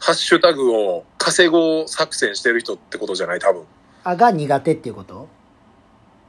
[0.00, 3.38] ハッシュタグを稼ごう作戦してる人ってことじゃない？
[3.38, 3.62] 多分。
[4.02, 5.28] あ、が苦手っていうこと？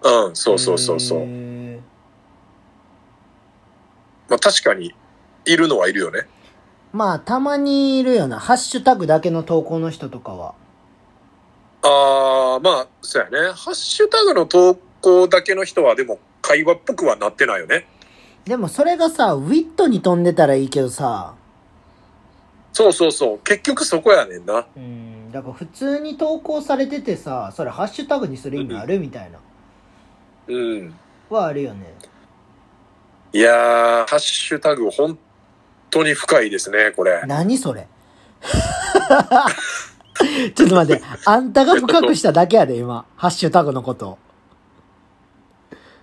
[0.03, 1.19] うん、そうそうそうそう。
[4.29, 4.93] へまあ確かに、
[5.45, 6.19] いるのはいるよね。
[6.93, 8.39] ーまあ、たまにいるよな。
[8.39, 10.55] ハッシュタグだけの投稿の人とかは。
[11.81, 13.51] あー、まあ、そうやね。
[13.53, 17.87] ハッシュタグの投稿だけの人はでも会話っぽくはなってないよね。
[18.45, 21.35] でもそれがさ、ウィットに飛んでたらいいけどさ、
[22.73, 23.39] そうそうそう。
[23.39, 24.65] 結局そこやねんな。
[24.75, 29.39] うん、だから普通に投稿されててさ、それハッシュタグにする意味あるみたいな。
[30.47, 30.95] うん。
[31.29, 31.93] はあるよね。
[33.31, 35.17] いやー、ハッシュタグ本
[35.89, 37.21] 当に深いですね、これ。
[37.27, 37.87] 何それ？
[40.55, 43.05] ちょっと待って、 あんたが深くしただけやで、今。
[43.15, 44.17] ハッシュタグのこと。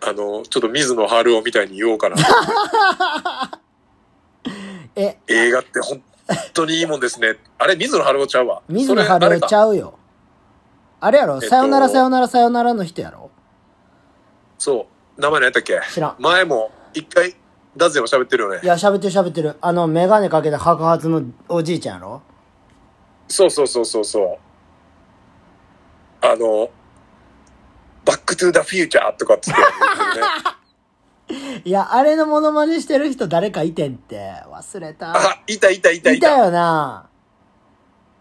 [0.06, 2.16] あの、ちょっと水野春夫みたいに言おうかな。
[4.94, 6.00] え、映画って本
[6.54, 7.36] 当にいいもんですね。
[7.58, 8.62] あれ、水野春夫ちゃうわ。
[8.68, 9.98] 水野春夫ちうゃうよ。
[11.00, 13.30] あれやろ、えっとさよならさよならさよならの人やろ？
[14.58, 14.86] そ
[15.18, 15.20] う。
[15.20, 15.80] 名前何やったっけ？
[15.92, 16.14] 知らん。
[16.18, 17.36] 前も一回、
[17.76, 18.66] ダズヤも喋ってるよねい。
[18.66, 19.56] や、喋ってる喋ってる。
[19.60, 22.22] あの、メガネかけて白髪のおじいちゃんやろ？
[23.28, 24.38] そうそうそうそうそう。
[26.26, 26.70] あの、
[28.06, 29.66] バックトゥーザフューチャーとかっつってね。
[31.64, 34.32] いや、あれのモノマネしてる人誰かいてんって。
[34.50, 35.12] 忘れた。
[35.14, 36.20] あ、いたいたいたいた。
[36.20, 37.08] いたよな。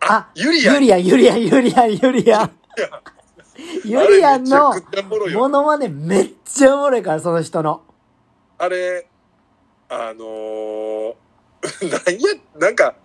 [0.01, 0.73] あユリアン。
[0.75, 2.51] ユリアン、ユリアン、ユリアン、ユリアン。
[3.85, 7.81] ユリアンの あれめちゃくちゃおもろいよモノマネめっちゃおもろいから、その人の。
[8.57, 9.07] あれ、
[9.89, 11.15] あのー、
[11.91, 12.95] なんや、なんか、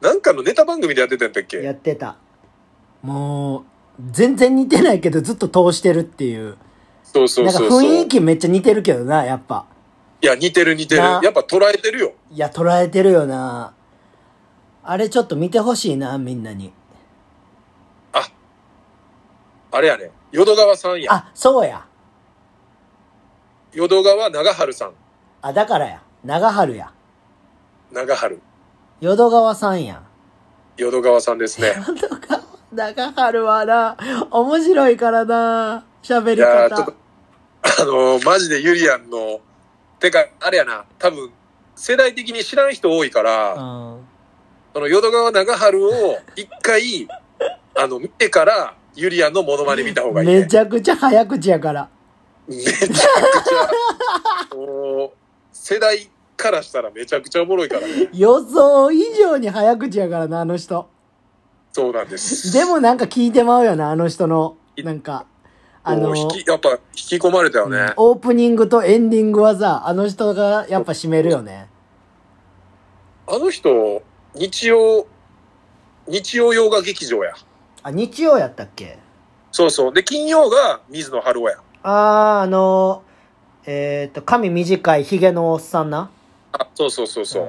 [0.00, 1.62] なんかのネタ番組でやってたんだっけ？
[1.62, 2.16] やってた。
[3.02, 3.64] もう、
[4.10, 6.56] 全然似てないけどずっと通してるっていう。
[7.02, 7.80] そうそうなんかそうそう。
[7.90, 9.66] 雰囲気めっちゃ似てるけどな、やっぱ。
[10.20, 11.02] いや、似てる似てる。
[11.02, 12.12] なやっぱ捉えてるよ。
[12.30, 13.74] いや、捉えてるよな。
[14.82, 16.72] あれちょっと見てほしいな、みんなに。
[18.12, 18.28] あ、
[19.70, 20.10] あれやね。
[20.32, 21.12] 淀川さんや。
[21.12, 21.86] あ、そうや。
[23.74, 24.92] 淀川長春さん。
[25.42, 26.02] あ、だからや。
[26.24, 26.92] 長春や。
[27.92, 28.40] 長春。
[29.00, 30.02] 淀川さんや。
[30.76, 31.74] 淀川さんですね。
[31.76, 32.40] 淀川、
[32.72, 33.96] 長春はな、
[34.30, 36.94] 面白いからな、喋りいやーちょっ方と。、
[37.82, 39.40] あのーマジでユリアンの、
[39.98, 41.30] てか、あれやな、多分、
[41.74, 43.56] 世代的に知らん人多いから、う
[43.98, 44.06] ん。
[44.72, 47.08] その淀川長春を一回、
[47.76, 50.40] あの、見てから、ユリアンのモノマネ見た方がいい、ね。
[50.42, 51.88] めちゃくちゃ早口やから。
[52.48, 55.10] めちゃくちゃ、もう、
[55.52, 58.08] 世代からしたらめちゃくちゃおもろいからね。
[58.12, 60.88] 予想以上に早口やからな、あの人。
[61.72, 62.52] そうなんです。
[62.52, 65.26] でもなんか聞いてまうよな、あの人の、なんか、
[65.82, 67.92] あの、引き、やっぱ引き込まれたよね。
[67.96, 71.68] オープニングとエンディングはさ、あの人がやっぱ締めるよね。
[73.26, 74.02] あの人、
[74.34, 75.06] 日曜、
[76.06, 77.34] 日曜洋画劇場や。
[77.82, 78.98] あ、日曜やったっけ？
[79.52, 79.92] そうそう。
[79.92, 81.58] で、金曜が水野春夫や。
[81.86, 83.02] あー、あの、
[83.66, 86.10] えっ、と、髪短いヒゲのおっさんな。
[86.52, 87.44] あ、そうそうそうそう。
[87.44, 87.48] ん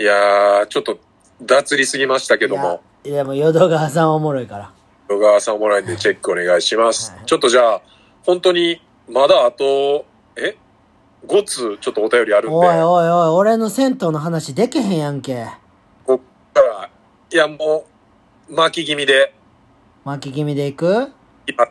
[0.00, 0.98] いやー、ちょっと
[1.40, 4.72] 脱りすぎましたけども、いや、いやもう淀川さんおもろいから。
[5.08, 7.12] 小川さんおもらえんでチェックお願いします。
[7.12, 7.82] はいちょっとじゃあ、
[8.26, 10.04] 本当に、まだあと、
[10.36, 10.56] え
[11.26, 15.46] ?5 通ちょっとお便りあるんで、おいおいおい、俺の銭湯の話でけへんやんけ。
[16.04, 16.90] こっから、
[17.32, 17.84] いやも
[18.50, 19.32] う、巻き気味で、
[20.04, 21.12] 巻き気味でいく？
[21.46, 21.70] 今、ま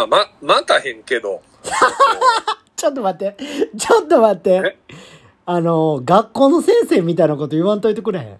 [0.00, 1.42] あ、ま、待たへんけど、
[2.76, 3.36] ちょっと待って。
[3.78, 4.78] ちょっと待って。
[5.44, 8.38] あの、学校の先生みたいなこと言わんといてくれへん？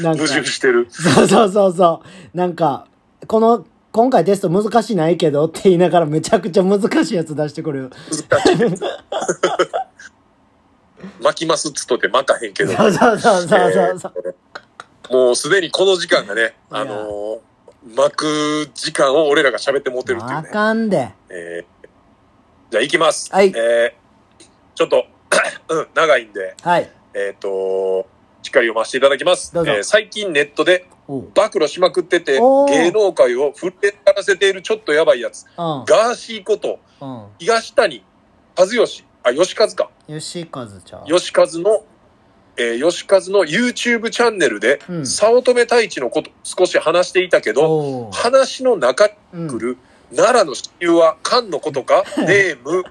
[0.02, 0.86] なんか矛、盾してる。
[0.90, 2.02] そうそうそうそ
[2.34, 2.36] う。
[2.36, 2.86] なんか、
[3.26, 7.90] この、今回テスト難しないけどって言いながらめちゃくちゃ難しいやつ出してくる。
[11.20, 12.72] 巻きますっつっとって巻かへんけど。
[12.76, 13.48] そうそうそう
[13.98, 14.34] そう
[15.10, 17.38] もうすでにこの時間がね、あのー
[17.84, 20.48] 巻く時間を俺らが喋って持ってるっていうあね。
[20.50, 21.12] かんで。
[21.30, 21.80] えー
[22.70, 23.32] じゃあ行きます。
[23.32, 24.00] はいえー
[24.76, 25.04] ちょっと、
[25.68, 26.90] うん、長いんで、はい。
[27.12, 28.06] えっ、と、
[28.42, 29.52] しっかり読ませていただきます。
[29.52, 31.30] どうぞえー最近ネットでおう。
[31.34, 35.84] 暴露しまくってて、おー芸能界を震え上らせているちょっとやばいやつ、うん。
[35.84, 37.26] ガーシーこと、うん。
[37.38, 38.04] 東谷
[38.56, 39.90] 和義、あ、吉和か。
[40.06, 41.04] 吉和ちゃん。
[41.06, 41.84] 吉和の、
[42.60, 45.06] えー吉和の YouTube チャンネルで、うん。
[45.06, 48.10] 早乙女太一のこと少し話していたけど。
[48.12, 49.76] 話の中にうん。
[50.14, 52.82] 奈良の支流は漢のことか、 ネーム、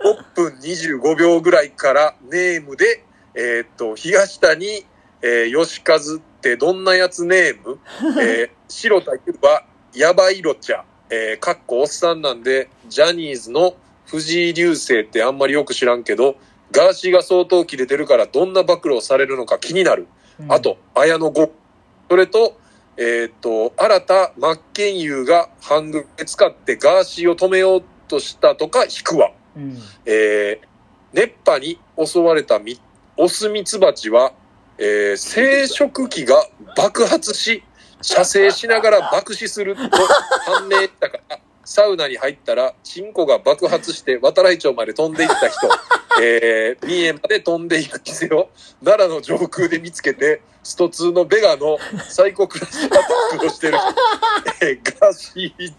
[0.00, 4.84] 6分25秒ぐらいからネームで、えーっと、東谷、
[5.22, 7.78] えー吉和ってどんなやつネーム、
[8.20, 16.36] えー白田優はやばいろちゃ、えーかっこおっさんなんで、ジャニーズの藤井流星ってあんまりよく知らんけど、
[16.74, 20.08] ガーシーが相当切れてるからどんな暴露をされるのか気になる。
[20.40, 21.52] うんあ、と、綾野剛。
[22.10, 22.58] それと、
[22.96, 29.30] えーっと、新田真剣佑が半グで使ってガーシーを止めようとしたとか引くわ。
[29.56, 29.78] うん。
[30.04, 30.74] えー
[31.12, 32.80] 熱波に襲われたみ
[33.16, 34.32] オスミツバチは、
[34.78, 36.44] えー生殖器が
[36.76, 37.62] 爆発し、
[38.02, 39.82] 射精しながら爆死すると
[40.44, 45.68] 判明したから、サウナに入ったら、チンコが爆発して、渡来町まで飛んでいった人、
[46.22, 48.50] えー、三重まで飛んでいく店を、
[48.84, 52.96] 奈良の上空で見つけて、スト2のベガのサイコクラッシャーアタ
[53.36, 53.78] ックをしてる、
[54.62, 55.72] えーガーシー、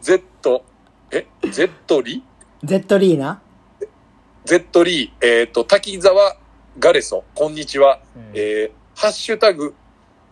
[0.00, 0.64] Z、
[1.10, 2.22] え ?Z リ
[2.64, 3.40] ゼットリーナ
[4.44, 6.36] Z リー、えっ、と、滝沢
[6.78, 8.00] ガレソ、こんにちは。
[8.16, 8.30] うん。
[8.34, 9.76] えーハッシュタグ、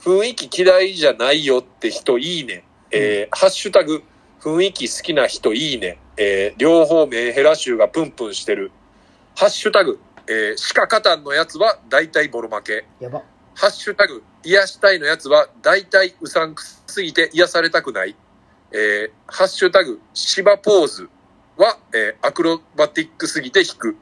[0.00, 2.64] 雰囲気嫌いじゃないよって人いいね。
[2.90, 4.02] えーハッシュタグ、
[4.46, 5.98] 雰囲気好きな人いいね。
[6.16, 8.70] えー両方メンヘラ臭がプンプンしてる。
[9.35, 12.85] ハッシュタグ、えー、鹿カタンのやつは大体ボロ負け。
[13.00, 13.24] やば。
[13.56, 18.14] ハッシュタグ、癒したいのやつは大体うさんくすぎて癒されたくない。
[18.70, 21.09] えーハッシュタグ、芝ポーズ
[21.56, 23.96] は、えーアクロバティックすぎて引く。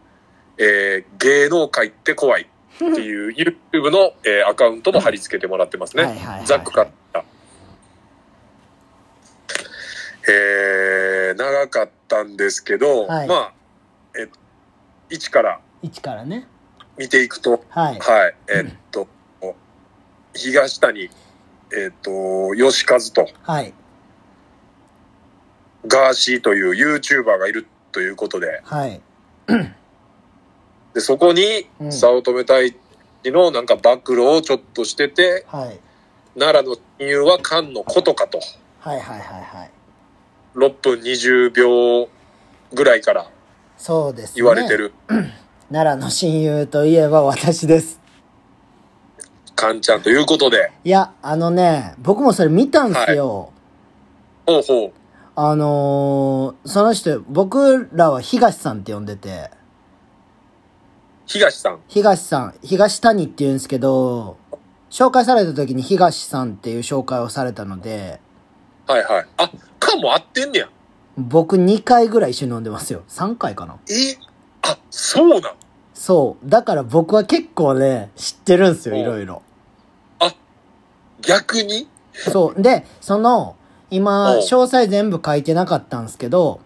[0.58, 2.42] えー芸能界って怖い。
[2.42, 6.02] っていう YouTube の、えーアカウントも貼り付けてもらってますね。
[6.02, 7.24] はいはいはいはいザックカッタ。
[10.28, 13.52] えー長かったんですけど、はいまあ、
[14.18, 14.38] えっと、
[15.10, 16.46] 1から1からね。
[16.96, 17.98] 見ていくと、はい。
[17.98, 18.34] はい。
[18.48, 19.08] えっと、
[20.32, 21.10] 東谷、
[21.72, 23.74] えっと、吉和とはい。
[25.86, 29.00] ガーシーという YouTuber がいるということで、はい。
[30.94, 32.76] でそこにうん早乙女太一
[33.26, 35.80] のなんか暴露をちょっとしてて、はい。
[36.38, 38.38] 奈良の親友は菅のことかと、
[38.80, 39.70] はいはいはいはい。
[40.54, 42.08] 6分20秒
[42.72, 43.30] ぐらいから
[43.76, 44.32] そうですね。
[44.36, 44.76] 言われて。
[44.76, 44.92] る、
[45.70, 48.00] 奈良の親友といえば私です。
[49.56, 53.52] 菅ちゃんということで、いや、あのね、僕もそれ見たんすよ。
[54.46, 54.92] ほうほう。
[55.36, 59.50] あのー、その人、僕らは東さんって呼んでて、
[61.26, 61.80] 東さん。
[61.88, 64.36] 東さん、東谷って言うんですけど、
[64.90, 68.20] 紹介された時に東さんっていう紹介をされたので、
[68.86, 69.26] はいはい。
[69.38, 70.68] あ、かも合ってんねや。
[71.16, 73.02] 僕2回ぐらい一緒に飲んでますよ。
[73.08, 73.76] 3回かな。
[73.88, 74.16] え
[74.62, 75.54] あ、そうなん？
[75.94, 76.48] そう。
[76.48, 79.42] だから僕は結構ね、知ってるんですよ、おいろいろ。
[81.20, 81.88] 逆に？
[82.12, 82.60] そう。
[82.60, 83.56] で、その、
[83.90, 86.60] 今、お詳細全部書いてなかったんですけど、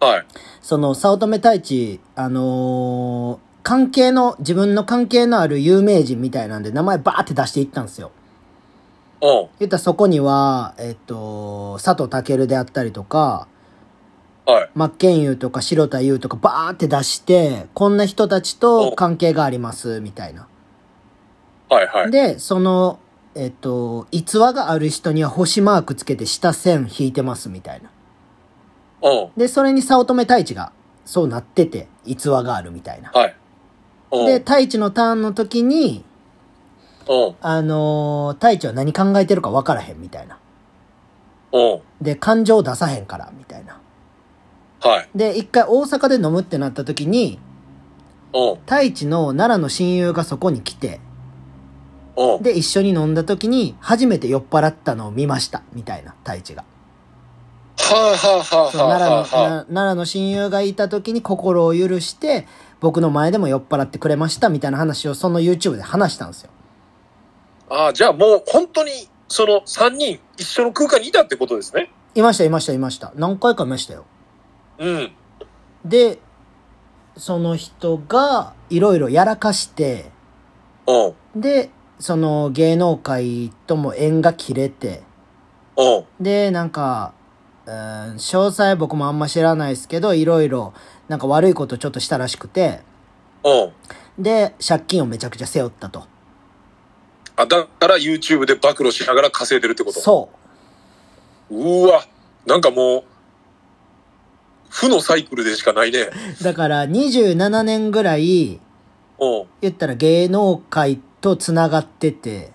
[0.00, 0.24] はい。
[0.62, 8.10] その、早乙女太一、あのー関係の、自分の関係のある有名人みたいなんで名前バーって出していったんですよ。
[9.22, 9.48] うん。
[9.60, 13.46] 言ったらそこには、えっと、佐藤健であったりとか、
[14.44, 14.70] はい。
[14.74, 20.48] 真剣佑とか白田優とかバーって出して、こんな人たちと関係があります、みたいな。
[21.68, 22.10] はいはい。
[22.10, 22.98] で、その、
[23.36, 27.90] えっと、逸話がある人には星マークつけて下線引いてます、みたいな。
[29.08, 29.30] うん。
[29.36, 30.72] で、それに早乙女太一が、
[31.04, 33.10] そうなってて、逸話があるみたいな。
[33.12, 33.36] はい。
[34.10, 34.26] うん。
[34.26, 36.11] で、太一のターンの時に、うん。
[37.40, 40.38] あのー太一は何考えてるか分からへんみたいな。
[41.52, 41.80] うん。
[42.00, 43.78] で、感情出さへんから、みたいな。
[44.80, 45.08] はい。
[45.14, 47.38] で、一回大阪で飲むってなった時に、
[48.34, 48.54] うん。
[48.60, 51.00] 太一の奈良の親友がそこに来て、
[52.16, 52.42] うん。
[52.42, 56.64] で、一緒に飲んだ時に、初めて酔っ払ったのを見ました、みたいな、太一が。
[57.78, 62.46] はあはあはあ奈良の、奈良の親友がいた時に心を許して、
[62.80, 66.50] 僕の前でも酔っ払ってくれました、みたいな話をその YouTube で話したんですよ。
[67.72, 67.84] あ。
[67.84, 68.90] ああ、じゃあもう本当に、
[69.28, 71.90] その3人一緒の空間にいたってことですね。
[72.14, 73.12] いました、いました、いました。
[73.16, 74.04] 何回か見ましたよ。
[74.78, 75.12] うん。
[75.84, 76.18] で、
[77.16, 80.10] その人が、いろいろやらかして、
[80.86, 81.40] うん。
[81.40, 85.02] で、その芸能界とも縁が切れて、
[85.76, 86.22] うん。
[86.22, 87.14] で、なんか、
[87.64, 90.74] うん、詳細僕もあんま知らないですけど、いろいろ、
[91.08, 92.80] なんか悪いことちょっとしたらしくて、
[93.44, 94.22] うん。
[94.22, 96.11] で、借金をめちゃくちゃ背負ったと。
[97.36, 100.00] あ、だから YouTube で暴露しながら稼いでるってこと？
[100.00, 100.28] そ
[101.50, 102.04] ううわ。
[102.46, 103.04] なんかもう、
[104.70, 106.08] 負のサイクルでしかないね。
[106.40, 106.42] う。
[106.44, 108.60] だから、27年ぐらい、
[109.18, 109.44] うん。
[109.60, 112.52] 言ったら芸能界と繋がってて、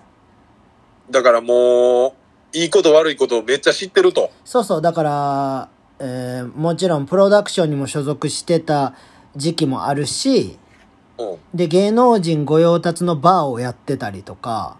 [1.10, 2.12] だからもう、
[2.56, 4.30] いいこと悪いことをめっちゃ知ってると。
[4.44, 5.68] そうそう、だから、
[6.00, 8.94] えーもちろんプロダクションにも所属してた
[9.36, 10.58] 時期もあるし、うん。
[11.54, 14.76] で、芸能人御用達のバーをやってたりとか、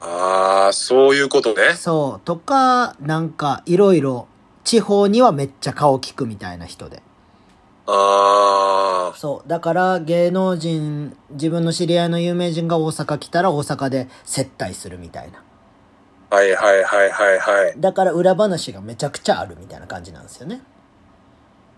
[0.00, 1.74] ああ、そういうことね。
[1.74, 4.26] そう、とか、なんか、いろいろ、
[4.64, 7.02] 地方にはめっちゃ顔利くみたいな人で。
[7.86, 15.42] ああ、そう、だから芸能人、自分の知り合いの有名人が大阪来たら大阪で接待するみたいな。
[16.30, 17.74] はいはいはいはいはい。
[17.78, 20.62] だから裏話がめちゃくちゃあるみたいな感じなんですよね。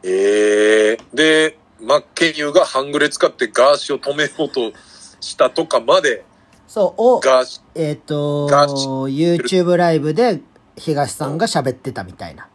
[0.04, 4.72] ええで、マッケンユーが半グレ使ってガーシーを止めようと
[5.20, 6.24] したとかまで、
[6.68, 10.40] そう、を、ガーシえっ、と、ガチ YouTube ライブで
[10.76, 12.48] 東さんが喋ってたみたいな。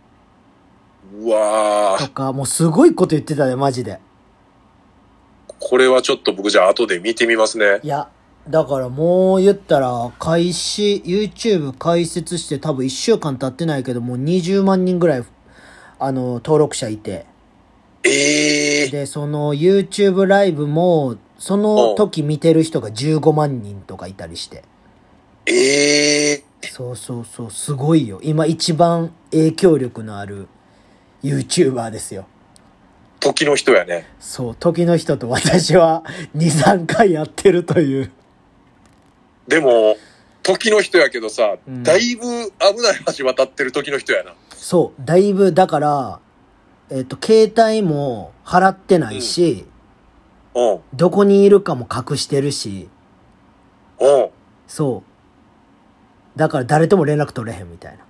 [1.14, 4.00] うわーとか、もうすごいこと言ってたね、マジで。
[5.60, 7.82] これはちょっと僕じゃあ後で見てみますね。
[7.84, 8.10] いや、
[8.48, 15.24] だからもう言ったら、開始、YouTube 開設して多分1週間経ってないけど、もう20万人ぐらい、
[16.00, 17.26] あの、登録者いて。
[18.08, 24.64] ええで、その YouTube ライブも、その時見てる人が15万人とかいたりして。
[25.46, 28.20] ええそうそうそう、すごいよ。
[28.24, 30.48] 今一番影響力のある
[31.24, 32.28] YouTuber ですよ。
[33.20, 34.08] 時の人やね。
[34.20, 36.04] そう、時の人と私は
[36.36, 38.12] 2、3回やってるという。
[39.48, 39.98] でも、
[40.44, 44.34] 時の人やけどさ、うんだいぶ危ない橋渡ってる時の人やな。
[44.56, 46.20] そう、だいぶ、だから、
[46.90, 49.66] えっ、と、携帯も払ってないし、
[50.56, 50.80] うん。
[50.94, 52.90] どこにいるかも隠してるし、
[54.00, 54.30] うん。
[54.68, 55.04] そ
[56.36, 56.40] う。
[56.40, 58.04] だから誰とも連絡取れへんみたいな。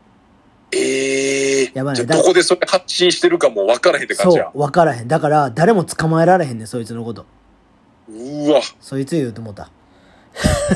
[0.72, 4.62] ええやばいねだじゃあどこでそれ発信してるかも分からへんって感じやそう、。
[4.62, 5.08] わからへん。
[5.08, 7.26] だから、誰も捕まえられへんねん、そいつのこと。
[8.10, 9.70] うわ、そいつ言うと思った。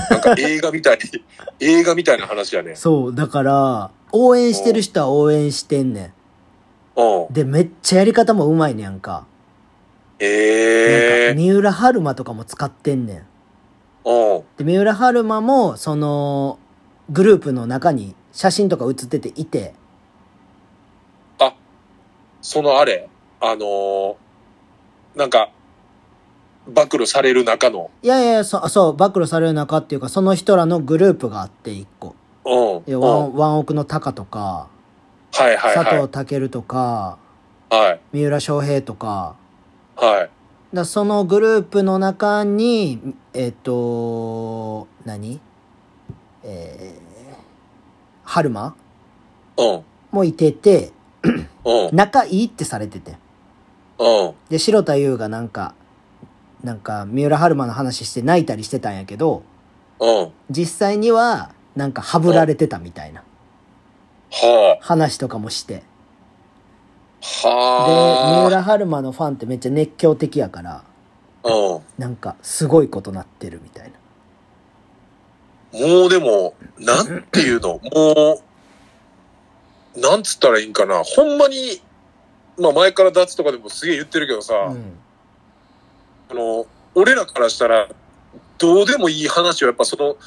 [0.10, 1.00] なんか映画みたい、
[1.60, 2.76] 映画みたいな話やね。
[2.76, 6.14] そう、だから、応援してる人は応援してんね
[6.96, 7.24] うん。
[7.30, 7.34] ん。
[7.34, 9.12] で、めっちゃやり方もうまいねやんか。
[9.12, 9.26] なん
[10.20, 13.18] ええか、三浦春馬とかも使ってんねん。
[14.08, 14.44] うん。
[14.58, 16.60] で、三浦春馬も、その、
[17.10, 19.74] グループの中に写真とか写ってていて、
[22.42, 23.08] そのあれ、
[23.40, 24.16] あのー
[25.16, 25.52] なんか、
[26.68, 32.16] 暴露される中の、いやいや、そそう、暴露される中っていうか、その人らのグループがあって、一個。
[32.46, 32.84] うん。
[32.86, 34.70] で、うんワン、ワンオクのタカとか、
[35.34, 37.18] はいはい佐は藤健とか、
[37.72, 37.76] い。
[37.76, 38.00] はい。
[38.12, 39.36] 三浦翔平とか、
[39.96, 40.30] はい。
[40.76, 45.40] だそのグループの中に、えっ、と、何？
[46.44, 47.36] えー、
[48.24, 48.76] 春馬？
[49.58, 49.84] うん。
[50.12, 50.92] もいてて、
[51.66, 51.96] うん。
[51.96, 53.18] 仲いいってされてて。
[54.00, 54.34] うん。
[54.50, 55.76] で、白田優がなんか、
[56.64, 59.44] なんか、三浦春馬の話して泣いたりしてたんやけど、
[60.00, 60.32] うん。
[60.50, 63.26] 実際には、なんか、はぶられてたみたいなは
[64.80, 65.84] 話とかもして。
[67.44, 67.46] あ。
[67.46, 68.42] で、はあ。
[68.44, 70.84] 三浦春馬のファンってめっちゃ熱狂的やから、
[71.44, 71.82] うん。
[71.98, 73.92] なんか、すごいことなってるみたい
[75.74, 75.80] な。
[75.80, 77.80] もうでも、なんていうの？
[77.94, 78.42] も
[79.96, 81.04] う、なんつったらいいんかな？
[81.04, 81.82] ほんまに、
[82.58, 84.94] まあ前から脱とかでもすげえ言ってるけどさ、うん。
[86.30, 87.88] あの、俺らからしたら、
[88.58, 90.18] どうでもいい話をやっぱその、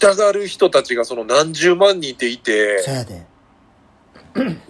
[0.00, 3.26] 聞きたがる人たちがその何十万人っていてそ、やで。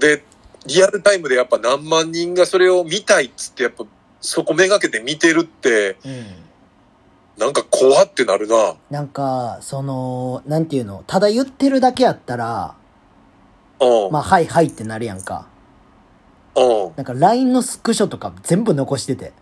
[0.00, 0.24] で、
[0.66, 3.84] リアルタイムでやっぱ何万人がそれを見たいっつってやっぱ
[4.20, 6.26] そこめがけて見てるって、うん。
[7.38, 8.74] なんか怖ってなるな。
[8.90, 12.74] なんか、その、なんていうの、ただ言ってるだけやったら、
[13.80, 14.12] うん。
[14.12, 15.46] まあ、はいはいってなるやんか。
[16.54, 16.92] うん。
[16.96, 19.32] なんか、LINE のスクショとか全部残してて。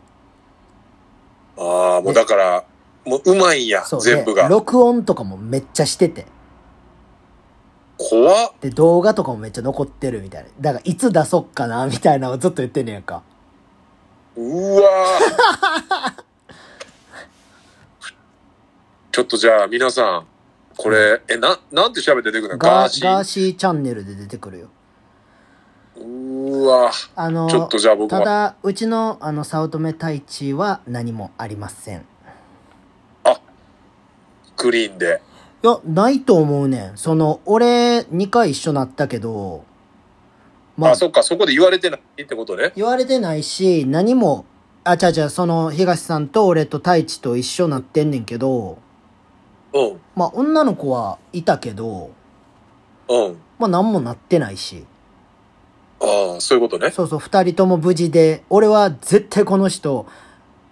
[1.56, 2.64] ああ、もうだから、
[3.08, 4.00] もううまいんや、そう。
[4.02, 4.44] 全部が。
[4.44, 6.26] で録音とかもめっちゃしてて。
[7.96, 8.52] 怖っ。
[8.60, 10.48] で、動画とかもめっちゃ残ってるみたいな。
[10.60, 13.22] だから、いつ出そっかな、みたいなのをずっと言ってんねやんか。
[14.36, 16.22] うわー
[19.10, 20.26] ちょっとじゃあ皆さん、
[20.76, 22.58] これ、え、な、なんて調べて出てくるの？
[22.58, 23.04] ガーシー？
[23.04, 24.68] ガーシーチャンネルで出てくるよ。
[25.96, 32.06] うーわあの、ちょっとじゃあ僕はただ、うちの、あの、早乙女太一は何もありません。
[34.58, 35.22] クリーンで。
[35.62, 36.96] いや、ないと思うねん。
[36.96, 39.64] その、俺、2回一緒なったけど、
[40.76, 42.72] まあ、あ、そっか、そこで言われてないってことね。
[42.76, 44.44] 言われてないし、何も、
[44.84, 48.78] あ、ちゃうちゃう、その、東さんと俺と太一と一緒なってんねんけど、
[49.72, 50.00] うん。
[50.14, 52.10] まあ、女の子はいたけど、
[53.08, 53.36] うん。
[53.58, 54.84] まあ、何もなってないし。
[56.00, 56.90] ああ、そういうことね。
[56.92, 60.06] そうそう、二人とも無事で、俺は絶対この人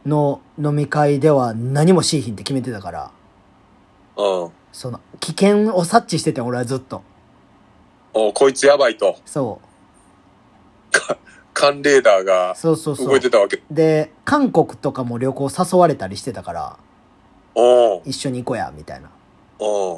[0.06, 3.10] の飲み会では何もしいひんって決めてたから、
[4.16, 4.50] うん。
[4.72, 7.02] その、危険を察知してて、俺はずっと。
[8.14, 9.18] おこいつやばいと。
[9.26, 9.60] そ
[11.52, 12.54] カンレーダーがう。
[12.56, 13.30] そうそうそう動いて。
[13.30, 13.62] たわけ。
[13.70, 16.78] で、韓国とかも旅行誘われたりしてたから、
[17.54, 18.10] うん。
[18.10, 19.10] 一緒に行こうや、みたいな。
[19.60, 19.96] うん。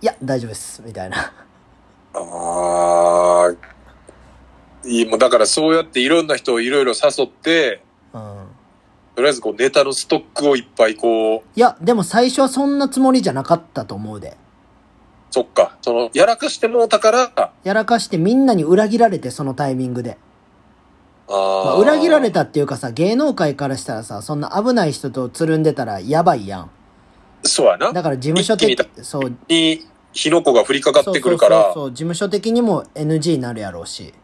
[0.00, 1.32] いや、大丈夫です、みたいな。
[2.14, 3.54] ああ。
[4.84, 7.80] いい、もうだからそうやっていろんな人をいろいろ誘って、うん。
[9.20, 14.38] とりあえずこうネタのストックをいっぱいこう、いや、でも最初はそんなつもりじゃなかったと思うで。
[15.30, 20.16] そっか、その、やらかしてもうたから、やらかしてみんなに裏切られて、そのタイミングで。
[21.28, 21.76] あまあ、あ。
[21.76, 26.70] 裏切られたっていうかさ、芸能界からしたらさ、そんな危ない人とつるんでたらやばいやん。
[27.42, 27.92] そうやな。
[27.92, 34.14] だから事務所的、そう、に、火の粉が降りかかってくるから、そうそう事務所的にも NG になるやろうし。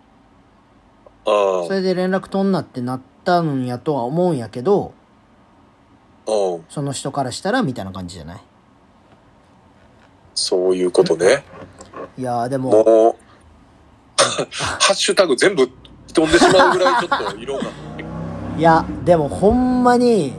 [1.27, 4.95] うんそれで連絡取んなってなったんやとは思うんやけど、
[6.29, 6.65] うん。
[6.69, 8.41] その人からしたらみたいな感じじゃない？
[10.35, 11.45] そういうことね。
[12.17, 13.17] いやーでも、もう、
[14.55, 15.69] ハッシュタグ全部
[16.15, 17.71] 飛んでしまうぐらいちょっといろんな。
[18.57, 20.35] いや、でもほんまに、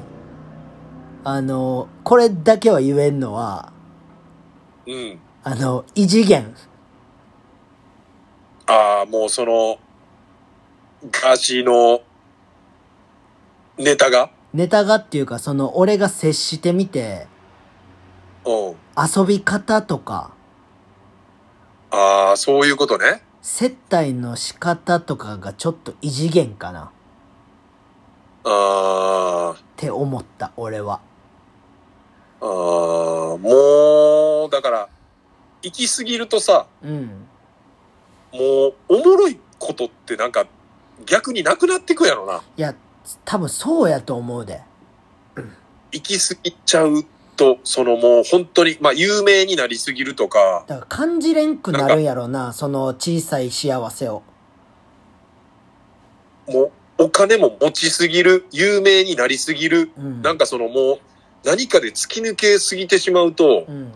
[1.24, 3.72] あの、これだけは言えんのは、
[4.88, 5.20] うん。
[5.44, 6.56] あの、異次元。
[8.66, 9.78] ああ、もうその、
[11.12, 12.02] ガーシーの
[13.78, 14.32] ネタが？
[14.54, 17.28] ネタがっていうか、その、俺が接してみて、
[18.46, 18.76] うん。
[18.98, 20.32] 遊び方とか、
[21.92, 23.24] ああ、そういうことね。
[23.42, 26.90] 接待の仕方とかがちょっと異次元かなっ
[28.46, 31.00] ああ、て思った、俺は。
[32.42, 34.90] あーもう、だから、
[35.62, 37.28] 行き過ぎるとさ、うん。
[38.34, 40.46] もう、おもろいことってなんか、
[41.06, 42.42] 逆になくなってくやろな。
[42.58, 42.74] いや、
[43.26, 44.62] 多分そうやと思うで。
[45.92, 47.06] 行き過ぎちゃう
[47.36, 54.24] と、そのもう本当に、まあ有名になりすぎるとか、だから感じれんくなるんやろうな、その小さい幸せを。
[56.48, 56.72] もう
[57.06, 60.22] お金も持ちすぎる、有名になりすぎる、うん。
[60.22, 61.00] なんかそのもう
[61.46, 63.92] 何かで突き抜けすぎてしまうとう、ん。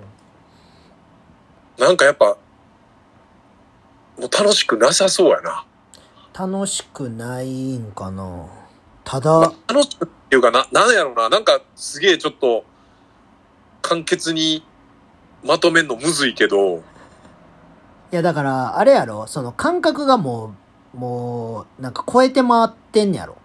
[1.78, 2.38] なんかやっぱ、
[4.18, 5.66] もう楽しくなさそうやな。
[6.34, 8.61] 楽しくないんかな。
[9.12, 12.64] たまだ、あ楽しくっていうかな、なんやろな、なんかすげえちょっと、
[13.82, 14.64] 簡潔に
[15.44, 20.54] まとめんのむずいけど、いやだから、あれやろ、その感覚がも
[20.96, 23.38] う、もう、なんか超えて回ってんやろ。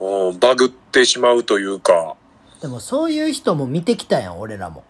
[0.00, 2.16] うんバグってしまうというか、
[2.60, 4.84] でもそういう人も見てきたやん、俺らも。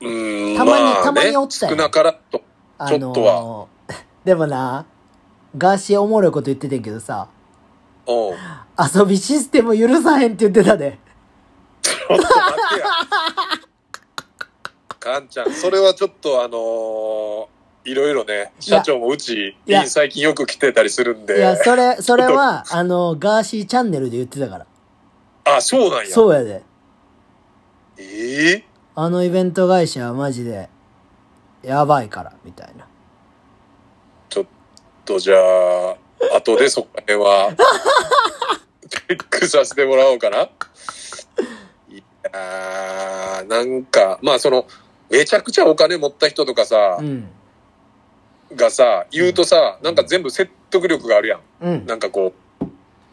[0.00, 2.42] うーん、たまにあたまにねおったよ少なからと。
[2.78, 3.66] あちょっとは
[4.24, 4.86] でもな、
[5.56, 7.37] ガーシーおもろいこと言っててんけどさ、うん。
[8.08, 10.98] 遊びシステム許さへんって言ってたで。
[11.82, 12.28] ちょっと待っ
[12.74, 12.86] てや。
[14.98, 21.38] かんちゃん、それはちょっとあのーいろいろね、社長もうち、いや最近よく来てたりするんで。
[21.38, 24.66] いや、それ、それは、あの、ガーシーチャンネルで言ってたから。
[25.44, 26.10] あ、そうなんや。
[26.10, 26.62] そうやで。
[27.96, 30.68] ええあのイベント会社はマジで、
[31.62, 32.86] やばいから、みたいな。
[34.28, 34.46] ちょっ
[35.06, 35.96] とじゃあ、
[36.34, 37.54] 後でそこら辺は、
[38.88, 40.48] チェックさせてもらおうかな。
[41.90, 42.02] い
[42.32, 44.66] やー、なんか、まあその、
[45.10, 47.28] めちゃくちゃお金持った人とかさう、ん。
[48.54, 51.40] がさ、言うとさ、なんか全部説得力があるやん。
[51.60, 51.86] うん。
[51.86, 52.64] なんかこう。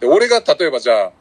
[0.01, 1.11] で俺が例えばじゃあ、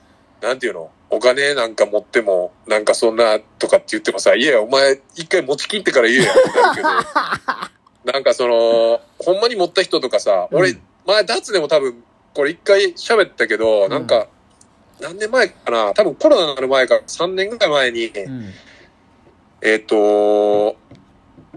[0.41, 0.91] なんていうの？
[1.11, 6.89] お金なんか持っても、なんかそんなとかって言ってもさ、いや、お前一回持ち切ってから言えやってなるけど、
[8.13, 12.03] なんかその、ほんまに持った人とかさ、俺、うん前ダーツでも多分、
[12.35, 14.29] これ一回喋ったけど、なんか、
[15.01, 15.93] 何年前かな？
[15.93, 18.51] 多分コロナになる前か、3年ぐらい前に、うん。
[19.63, 20.77] えっ、と、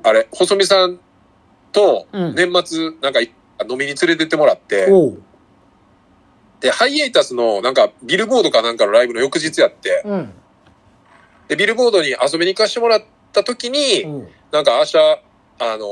[0.03, 0.99] あれ、細見さん
[1.71, 3.31] とうん年末なんかい
[3.69, 5.21] 飲みに連れてってもらって、おう。
[6.59, 10.33] で、ハイエイタスのなんかビルボードかなんかのライブの翌日やって、うん。
[11.47, 14.27] で、ビルボードに遊びに行かしてもらった時に、うん。
[14.51, 14.97] なんか明日、
[15.59, 15.85] あの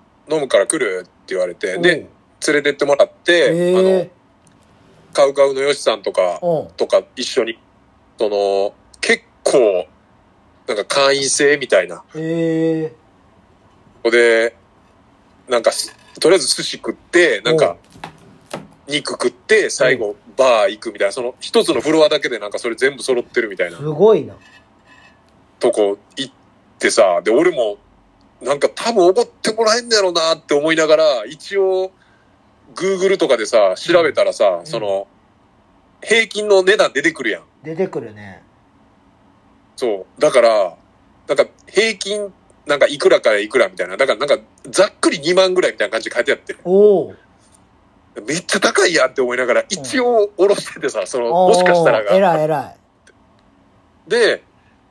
[0.00, 2.08] ー飲むから来るって言われて、で、
[2.46, 4.10] 連れてってもらって、あのえ、
[5.12, 6.40] カウカウのヨシさんとか。
[6.76, 7.58] とか一緒に、
[8.18, 9.86] その、結構、
[10.66, 12.02] なんか会員制みたいな。
[12.14, 12.92] え
[14.10, 14.56] で、
[15.48, 17.76] なんかす、とりあえず寿司食って、なんか、
[18.86, 24.34] 肉食って、最後、バー行くみたいな、その、一つのフロアだけでなんかそれ全部揃ってるみたいー、なすごいな。
[25.60, 26.34] とこ行っ
[26.78, 27.78] てさ、で、俺も、
[28.42, 31.92] なんか多分怒ってもらえんだろうなって思いながら、一応、
[32.74, 35.06] Google とかでさ、調べたらさ、んその、
[36.02, 37.42] 平均の値段出てくるやん。
[37.62, 38.42] 出てくるね。
[39.76, 40.20] そう。
[40.20, 40.76] だから、
[41.28, 42.32] なんか平均、
[42.66, 43.96] なんかいくらからいくらみたいな。
[43.96, 44.38] だからなんか
[44.70, 47.18] ざっくり2万ぐらいみたいな感じで書いてあって、おう。
[48.26, 52.40] めっちゃ高いやんって思いながら、一応下ろしててさ、その、おもしかしたらー偉が。
[52.40, 52.76] い偉い。
[54.08, 54.42] で、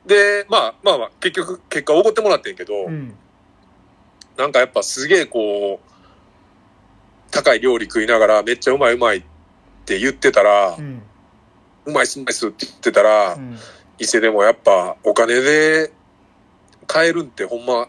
[0.06, 3.14] で、まあまあまあ、結局、結果おごってもらってんけど、うん。
[4.36, 5.93] なんかやっぱすげえこう、
[7.34, 9.22] 高い料理食いながらめっちゃうまいうまいっ
[9.84, 11.02] て言ってたらう、ん。
[11.84, 13.58] うまいっすうまいっすって言ってたらう、ん。
[13.98, 15.90] 伊勢でもやっぱお金で
[16.86, 17.88] 買えるんってほんま、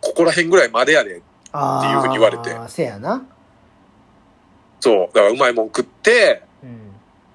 [0.00, 1.20] ここら辺ぐらいまでやで
[1.52, 3.26] あっていうふうに言われてあ、せやな。
[4.80, 5.06] そう。
[5.08, 6.42] だからうまいもん食って、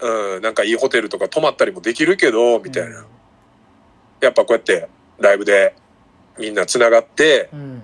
[0.02, 0.36] うん。
[0.36, 3.02] うん、なんかいいホテルとか泊まったりもできるけど、みたいな。
[3.02, 3.06] うん。
[4.20, 4.88] やっぱこうやって
[5.20, 5.76] ライブで
[6.40, 7.82] みんな繋がってうん。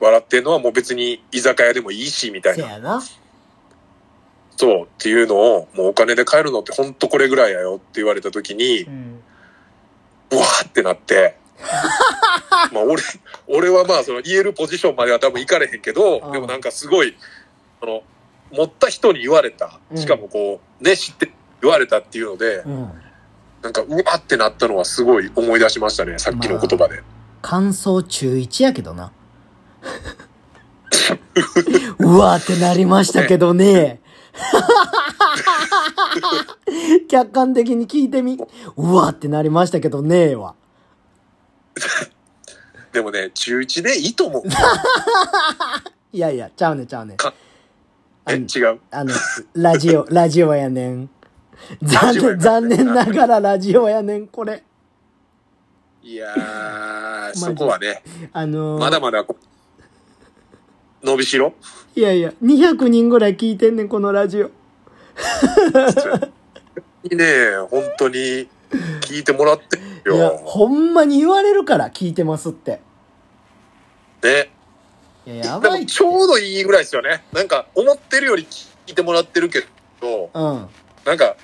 [0.00, 3.00] 笑ってんのはもう別に居酒屋でもいいし、みたいな。
[4.58, 4.82] そう。
[4.82, 9.22] っていうのをもうお金で買えるのってほんとこれぐらいやよって言われた時にう、ん。
[10.32, 11.36] うわーってなって。
[12.72, 13.02] まあ俺、
[13.46, 17.16] 俺はまあその言えるポジションまでは多分行かれへんけどう、んでもなんかすごい、
[17.80, 18.02] その、
[18.52, 19.78] 持った人に言われた。
[19.94, 21.30] しかもこう、ね、知って
[21.62, 22.90] 言われたっていうので、うん。
[23.62, 27.02] なんか、うわってなったのはすごい思い出しましたね、さっきの言葉で。
[27.42, 29.12] 感想中1やけどな。
[31.98, 34.00] うわーってなりましたけどね。
[37.08, 38.38] 客観的に聞いてみ。
[38.76, 40.54] うわーってなりましたけどねは。
[42.92, 44.42] でもね、中1でいいと思う。
[46.12, 47.16] いやいや、ちゃうねちゃうね。
[48.28, 48.80] え、違う？
[48.90, 49.14] あの、
[49.54, 51.10] ラジオ、 ラジオやねん。
[51.82, 54.62] 残念、残念ながらラジオやねん、これ。
[56.02, 59.36] いやー、 そこはね、あのーまだまだこ、
[61.02, 61.52] 伸びしろ
[61.98, 64.52] いやいや、200人ぐらい聞いてんねん、このラジオ。
[67.02, 67.26] にね、
[67.68, 68.48] 本当に
[69.00, 70.40] 聞いてもらってるいや、よ。
[70.44, 72.78] ほんまに言われるから聞いてますって。
[74.22, 74.52] ね。
[75.26, 77.24] いや、やでばいちょうどいいぐらいですよね。
[77.32, 79.64] なんか、思ってるより聞いてもらってるけ
[80.00, 80.68] ど、うん。
[81.04, 81.34] なんか、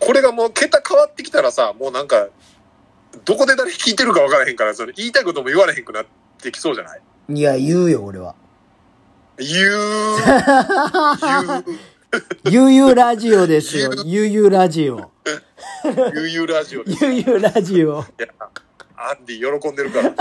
[0.00, 2.30] これがもう桁変わってきたらさ、もうなんか、
[3.24, 6.06] どこで誰聞いてるか分からへんから、それ言いたいことも言われへんくなっ
[6.42, 7.00] てきそうじゃない？
[7.28, 8.34] いや、言うよ、俺は。
[9.38, 9.74] 言う、
[12.44, 13.90] ゆうゆうラジオですよ。
[14.04, 15.10] ゆうゆうラジオ。
[16.14, 16.84] ゆうゆうラジオ。
[16.86, 18.00] ゆうゆうラジオ。
[18.00, 18.28] いや、
[18.96, 20.14] アンディ喜んでるから。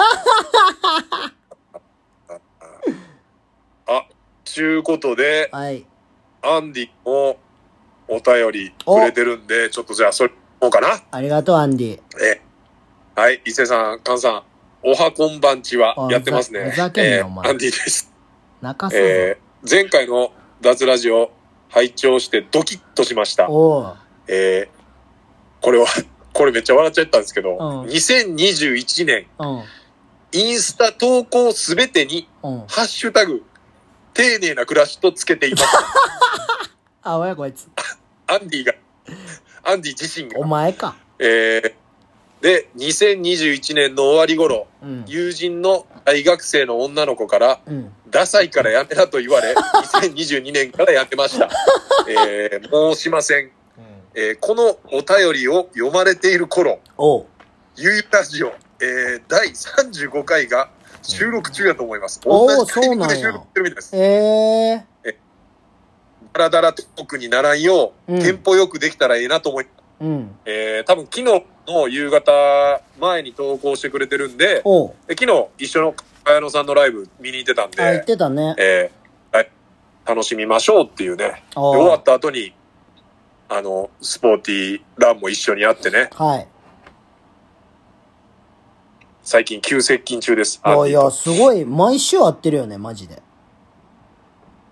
[3.88, 4.08] あ、
[4.44, 5.86] ちゅうことで、はい。
[6.42, 7.38] アンディも
[8.08, 11.04] お便りくれてるんで、ちょっとじゃあそれ、もうかな。
[11.12, 12.00] ありがとう、アンディ。
[12.20, 12.42] え、
[13.16, 14.44] はい、伊勢さん、菅さん、
[14.82, 16.72] おはこんばんちはあやってますね。
[16.72, 18.13] ふざけんなえお前アンディです。
[18.64, 19.04] 泣かすぞ。
[19.04, 21.32] えー、前回の脱ラジオ
[21.68, 23.50] 拝聴してドキッとしました。
[23.50, 23.98] おう。
[24.30, 25.86] えー、これは、
[26.32, 29.64] これめっちゃ笑っちゃったんですけど、うん2021年、うん。
[30.32, 32.58] インスタ投稿すべてに、うん。
[32.70, 33.44] ハッシュタグ、
[34.14, 35.66] 丁寧な暮らしとつけています。
[37.04, 37.68] あ、おやこいつ。
[38.28, 38.74] アンディが、
[39.64, 40.48] アンディ自身おが。
[40.48, 40.96] 前か。
[41.20, 41.74] えー、
[42.42, 45.04] で、2021年の終わり頃、うん。
[45.06, 47.94] 友人の大学生の女の子から、うん。
[48.10, 51.50] ダサいからやめなと言われ、2022年からやってました。
[52.08, 53.52] えー、申しません。
[54.16, 56.80] えーこのお便りを読まれている頃。
[57.76, 60.70] ゆいラジオ、えー、第35回が
[61.02, 62.22] 収録中だと思います。
[62.24, 63.96] 同じタイミングで収録してるみたいです。
[63.96, 65.18] ええ
[66.34, 69.68] ダラダラトークにならんよう、うんテンポよくできたらいいなと思い、
[70.02, 70.36] うん。
[70.46, 74.62] えー、多分昨日の夕方前に投稿してくれてるんで。
[75.08, 78.56] で昨日一緒の茅野さんのライブ見に行ってたんあ、言っで、てたね。
[78.58, 79.50] えーはい、
[80.06, 81.44] 楽しみましょうっていうね。
[81.54, 82.54] 終わうった後に、
[83.50, 86.48] あの、スポーティーランも一緒にやってね、はい。
[89.22, 90.62] 最近急接近中です。
[90.66, 93.22] いやすごい、毎週会ってるよね、マジで。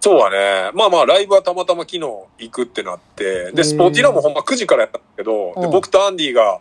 [0.02, 0.72] そうはね。
[0.74, 6.60] まあまあ、ライブはたまたま昨日行くってなって、で、スポーティーランもほんま9時からやったんだけど、でうん僕とアンディが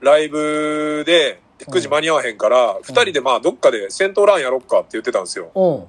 [0.00, 5.50] ライブで9時間に合わへんから、2人でまあどっかで戦闘ランやろっかって言ってたんですよ。
[5.54, 5.84] うん。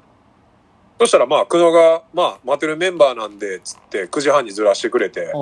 [0.97, 5.33] そしたらまあ、久野が、まあ、待てるメンバーなんで、つって9時半にずらしてくれて。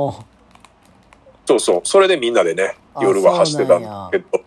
[1.46, 4.44] そうそう、それでみんなでね、あ夜は走ってたんだけど、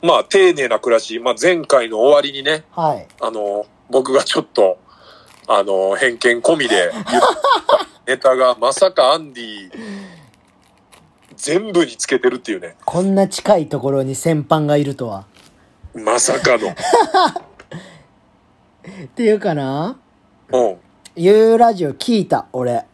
[0.00, 3.06] まあ、丁寧な暮らし、まあ前回の終わりにね、はい。
[3.20, 4.78] あの、僕がちょっと、
[5.46, 7.20] あの、偏見込みで言った
[8.06, 9.70] ネタが、まさかアンディ、
[11.36, 12.76] 全部につけてるっていうね。
[12.84, 15.26] こんな近いところに先般がいるとは。
[15.94, 16.68] まさかの。
[19.04, 19.98] っていうかな、
[20.50, 20.76] うん。
[21.16, 22.84] ゆうラジオ聞いた、俺。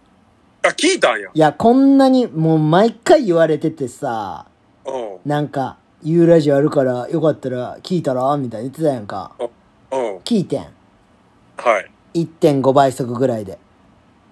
[0.63, 1.31] あ、聞いたんや。
[1.33, 4.47] いや、こんなに、もう毎回言われててさ、
[4.85, 5.19] うん。
[5.25, 8.37] なんか、ゆうラジオあるから、よかったら聞いたら？
[8.37, 9.33] みたいに言ってたやんか。
[9.39, 10.17] うん。
[10.19, 10.67] 聞いてん。
[11.57, 11.91] はい。
[12.15, 13.59] 1.5倍速ぐらいで。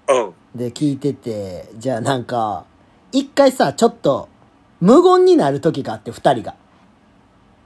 [0.09, 0.59] うん。
[0.59, 2.64] で、聞いてて、じゃあなんか、
[3.12, 4.29] 一回さ、ちょっと、
[4.81, 6.55] 無言になる時があって、二人が。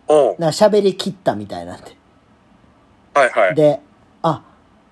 [0.08, 0.26] うん。
[0.26, 1.96] なんか喋り切ったみたいなんで。
[3.14, 3.54] はいはい。
[3.54, 3.80] で、
[4.22, 4.42] あ、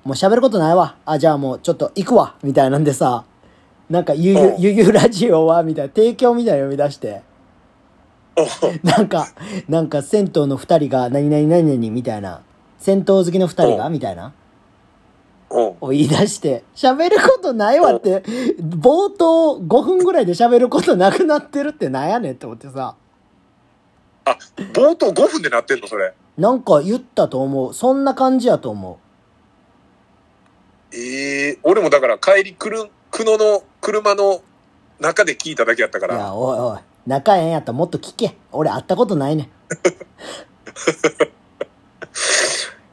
[0.05, 0.97] もう喋ることないわ。
[1.05, 2.37] あ、じゃあもうちょっと行くわ。
[2.43, 3.25] みたいなんでさ、
[3.89, 7.23] なんかゆゆう、んゆゆラジオは、みたいな、提供みたいなの読み出して、
[8.37, 9.27] うんなんか、
[9.69, 12.43] なんか銭湯の二人が、何々何々みたいな、
[12.79, 14.33] 銭湯好きの二人が、うんみたいな、うん。
[15.51, 18.23] を言い出して、喋ることないわって、
[18.61, 22.95] 冒頭5分ぐらいで喋ることなくなってるってなんやねんって思ってさ、
[24.25, 24.39] あ、
[24.73, 26.15] 冒頭5分でなってんのそれ。
[26.39, 27.75] なんか言ったと思う。
[27.75, 29.01] そんな感じやと思
[30.93, 34.43] ええ俺もだから帰りくる、久野の車の
[35.01, 36.11] 中で聞いただけやったかう。
[36.11, 36.35] いや、ら。
[36.35, 38.37] おいおい、仲ええんやったらもっと聞け。
[38.53, 39.47] 俺会ったことないねん。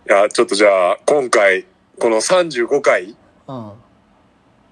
[0.09, 1.65] いや、ちょっとじゃあ、今回、
[1.99, 3.15] この35回、
[3.47, 3.71] うん。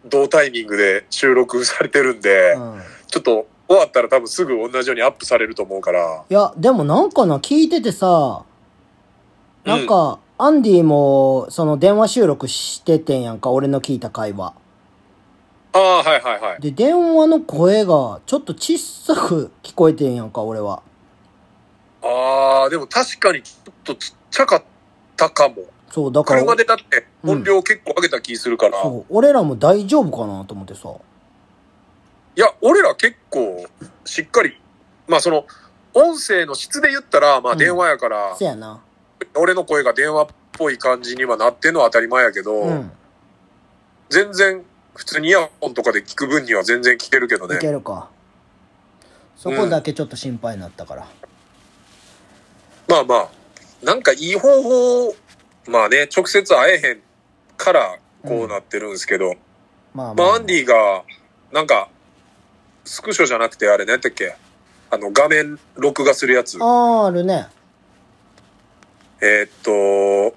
[0.07, 2.81] 同タイミングで収録されてるんで、うん。
[3.07, 6.23] ちょっと終わったら多分すぐ同じようにアップされると思うから。
[6.29, 8.43] いや、でもなんかな、聞いててさ、
[9.63, 14.53] なんか、アンディも、その電話収録しててんやんか、俺の聞いた会話。
[15.73, 16.61] ああ、はいはいはい。
[16.61, 20.83] で、電話の声が、ちょっと小さく聞こえてんやんか、俺は。
[22.03, 24.63] ああ、でも確かにちょっとちっちゃかっ
[25.17, 25.55] たかも。
[25.95, 28.81] そう、だから、車でだって音量結構上げた気するから。
[28.83, 30.89] そう、俺らも大丈夫かなと思ってさ。
[32.35, 33.65] いや、俺ら結構
[34.03, 34.59] しっかり、
[35.07, 35.45] まあその、
[35.93, 38.81] 音声の質で言ったら、まあ電話やから、そやな。
[39.35, 42.91] 俺の声が電話っぽい感じにはなってんのは当たり前やけど、うん。
[44.09, 44.65] 全然
[44.95, 47.59] 普通にイヤホンとかで聞く分には全然聞けるけどいね。
[47.59, 48.09] けるか。
[49.37, 51.07] そこだけちょっと心配になったから。
[52.89, 53.29] まあまあ、
[53.81, 55.15] なんかいい方法、
[55.67, 56.99] まあね、直接会えへん
[57.57, 59.33] からこうなってるんですけど、
[59.93, 61.03] まあまあアンディが、
[61.51, 61.89] なんか、
[62.83, 64.35] スクショじゃなくてあれ何やったっけ？
[64.91, 66.57] あの画面録画するやつ。
[66.61, 67.47] ああ、あるね。
[69.21, 70.35] えーっと、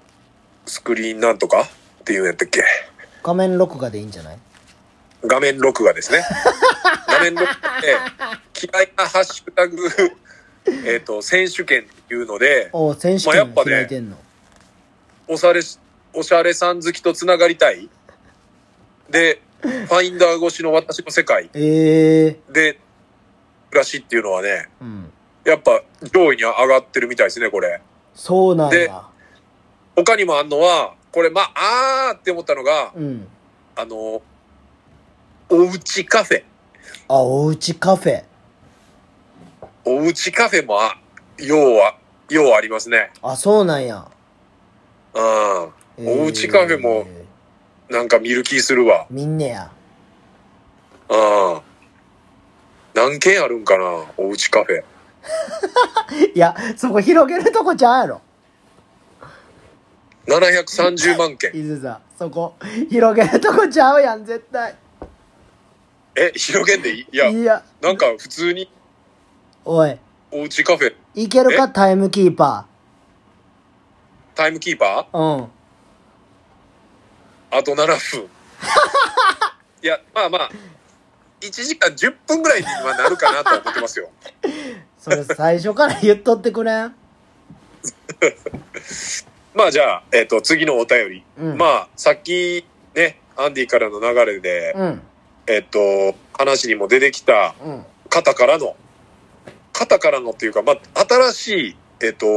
[0.65, 1.63] スクリーンなんとか？
[1.63, 2.65] っていうんやったっけ？
[3.23, 4.39] 画面録画でいいんじゃない？
[5.27, 6.25] 画面録画ですね。
[7.07, 7.89] 画面録画で、
[8.73, 9.77] 嫌いなハッシュタグ、
[10.87, 14.17] えーっと、選手権っていうので、おう選手権まあやっぱね開いてんの。
[15.29, 15.61] おしゃれ、
[16.15, 17.89] おしゃれさん好きとつながりたい？
[19.11, 22.79] で、ファインダー越しの私の世界ええで、
[23.71, 25.13] 暮らしっていうのはね、うん。
[25.45, 27.81] やっぱ上位に上がってるみたいですね、これ。
[28.15, 29.03] そうなんでや。
[29.97, 33.27] 他にもあんのは、これ、まあ、あーって思ったのが、うん。
[33.75, 34.23] あの、
[35.51, 36.45] おうちカフェ。
[37.09, 38.25] あ、おうちカフェ。
[39.85, 40.99] おうちカフェも、あ
[41.39, 41.97] 要は、
[42.29, 43.11] 要はありますね。
[43.23, 44.07] あ、そうなんや。
[45.19, 46.05] うん。
[46.05, 47.07] えーおうちカフェも
[47.91, 49.07] なんか見る気するわ。
[49.11, 49.71] みんなや。
[51.11, 51.15] う
[51.57, 51.61] ん。
[52.95, 53.85] 何軒あるんかな
[54.17, 54.85] おうちカフェ。
[56.35, 58.21] いや、そこ広げるとこちゃうやろ。
[60.27, 61.51] 730万件。
[61.57, 61.99] 伊豆さん。
[62.19, 62.55] そこ、
[62.91, 64.77] 広げるとこちゃうやん、絶対。
[66.15, 67.07] え、広げんでいい？
[67.13, 68.71] いや、いや、なんか普通に
[69.65, 69.99] おい、
[70.31, 72.67] おうちカフェ、いけるか、タイムキーパ
[74.39, 75.19] タイムキーパー？
[75.19, 75.39] ー。
[75.39, 75.49] うん。
[77.51, 77.97] あと7分。
[79.83, 80.51] いや、まあまあ、
[81.41, 84.13] 1時間10分ぐらいにはなるかなとは思ってますよ。
[84.97, 86.85] それ最初から言っとってくれん
[89.55, 91.25] まあじゃあ、えっ、と、次のお便り。
[91.37, 91.59] うん。
[91.59, 92.65] まあ、さっき
[92.95, 95.03] ね、アンディからの流れで、うん。
[95.49, 97.85] えっ、と、話にも出てきたうん。
[98.09, 98.77] 方からの、
[99.73, 102.29] 方からのっていうか、まあ、新しい、えっ、と、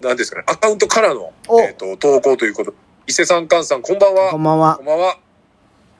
[0.00, 2.72] 何ですかね、アカウントからの、おえっ、と、投稿ということ。
[3.06, 4.30] 伊勢さん、菅さん、こんばんは。
[4.30, 4.86] こんばんはこん。
[4.86, 5.18] ばんは。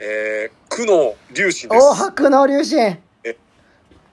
[0.00, 1.84] えー、久能龍心です。
[1.84, 2.98] お白の龍神。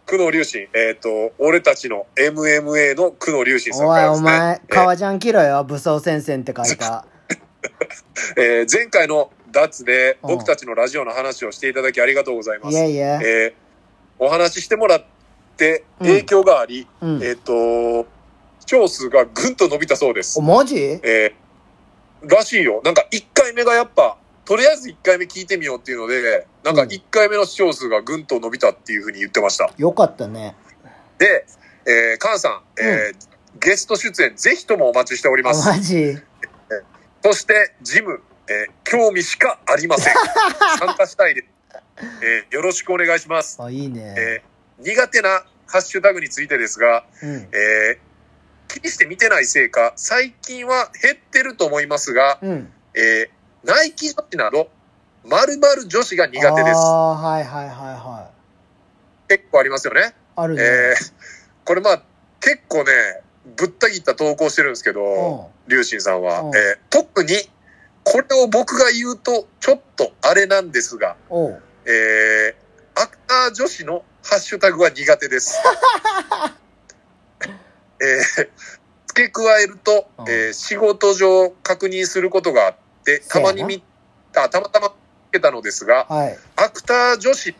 [0.07, 0.67] 久能龍心。
[0.73, 4.27] えっ、と、俺たちの MMA の久能龍心さんおい、からですね。
[4.27, 7.05] お前、えー革ジャン着ろよ、武装戦線って書いた。
[8.37, 12.75] えー前回のダッツでうん僕たちのラジオの話をしていただきありがとうございます。
[12.75, 13.01] いえいえ。
[13.01, 13.65] えー
[14.17, 15.03] お話ししてもらっ
[15.57, 17.23] てうん影響があり、うん。
[17.23, 18.07] えっ、と、視
[18.65, 20.41] 聴数がぐんと伸びたそうですお、。
[20.41, 20.75] マジ？
[20.77, 21.45] えー
[22.27, 22.81] らしいよ。
[22.83, 29.69] なんか1回目がやっぱ、とりあえず1回目聞いてみようっていうので、なんか1回目の視聴数がぐんと伸びたっていうふうに言ってました。
[29.77, 30.55] よかったね。
[31.19, 31.45] で、
[31.85, 35.67] えー、カンさん、えーゲスト出演ぜひともお待ちしておりお、ます。
[35.67, 36.17] マジ？
[37.23, 40.13] そして、ジム、えー興味しかありません。
[40.79, 41.47] 参加したいです。
[42.23, 43.57] えーよろしくお願いします。
[43.61, 44.15] あ、いいね。
[44.17, 47.29] えー苦手なハッシュタグについてですが、うん。
[47.53, 48.04] えー
[48.67, 52.71] 気にして見てないせいか、最近は減ってると思いますが、うん。
[52.93, 53.35] えー
[53.65, 54.69] ナイキ女子など、
[55.23, 56.77] 〇〇女子が苦手です。
[56.77, 59.27] ああ、はいはいはいはい。
[59.27, 60.13] 結構ありますよね。
[60.35, 60.61] あるね。
[60.63, 61.13] えー
[61.63, 62.03] これまあ、
[62.41, 62.91] 結構ね、
[63.57, 67.33] ぶった切った投稿してるんですけど、うんリュウシンさんは、うんえー特に、
[68.03, 71.15] これを僕が言うと、ちょっとあれなんですが。
[71.87, 75.59] えー、アクター女子のハッシュタグは苦手です。
[78.01, 78.49] えー、
[79.07, 83.83] 付け加えると、うんえー仕事上確認することがあって、たまに見
[84.31, 84.95] た、たまたま見つ
[85.33, 86.37] けたのですが、はい。
[86.55, 87.55] アクター女子、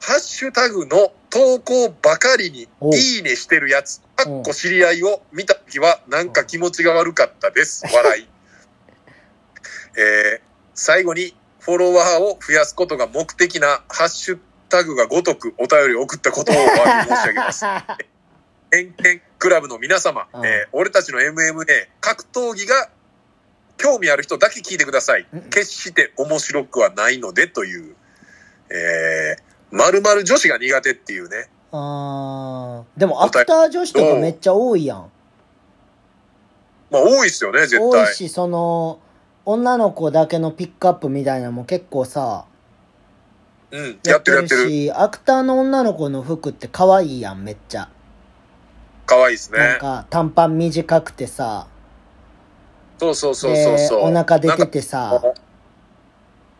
[0.00, 7.84] ハッシュタグの投稿ばかりにおいいねしてるやつ、かっこ知り合いを見たときはなんか気持ちが悪かったです。
[7.86, 8.28] 笑い。
[9.96, 14.38] えー最後にフォロワーを増やすことが目的なハッシュ
[14.68, 17.64] タグがごとくお便りを送ったことをお詫び申し上げます。
[18.74, 21.64] 偏見クラブの皆様、うんえー俺たちの MMA
[22.00, 22.90] 格闘技が
[23.76, 25.40] 興味ある人だけ聞いてくださいうん。
[25.42, 27.94] 決して面白くはないのでという、
[28.70, 31.48] えー、〇〇女子が苦手っていうね。
[31.70, 35.10] あーでもアクター女子とかめっちゃ多いやん。
[36.90, 38.04] まあ多いっすよね、絶対。
[38.04, 39.00] 多いし、その、
[39.44, 42.46] 女の子だけのピックアップみたいなのも結構さ、
[43.72, 44.68] うん、やってるやってる。
[44.68, 47.88] し、アクターの女の子の服って可愛いやん、めっちゃ。
[49.06, 49.58] 可愛いっすね。
[49.58, 51.66] なんか、短パン短くてさ、
[52.98, 54.00] そうそうそうそうで、そう。
[54.10, 55.20] お腹出ててさ、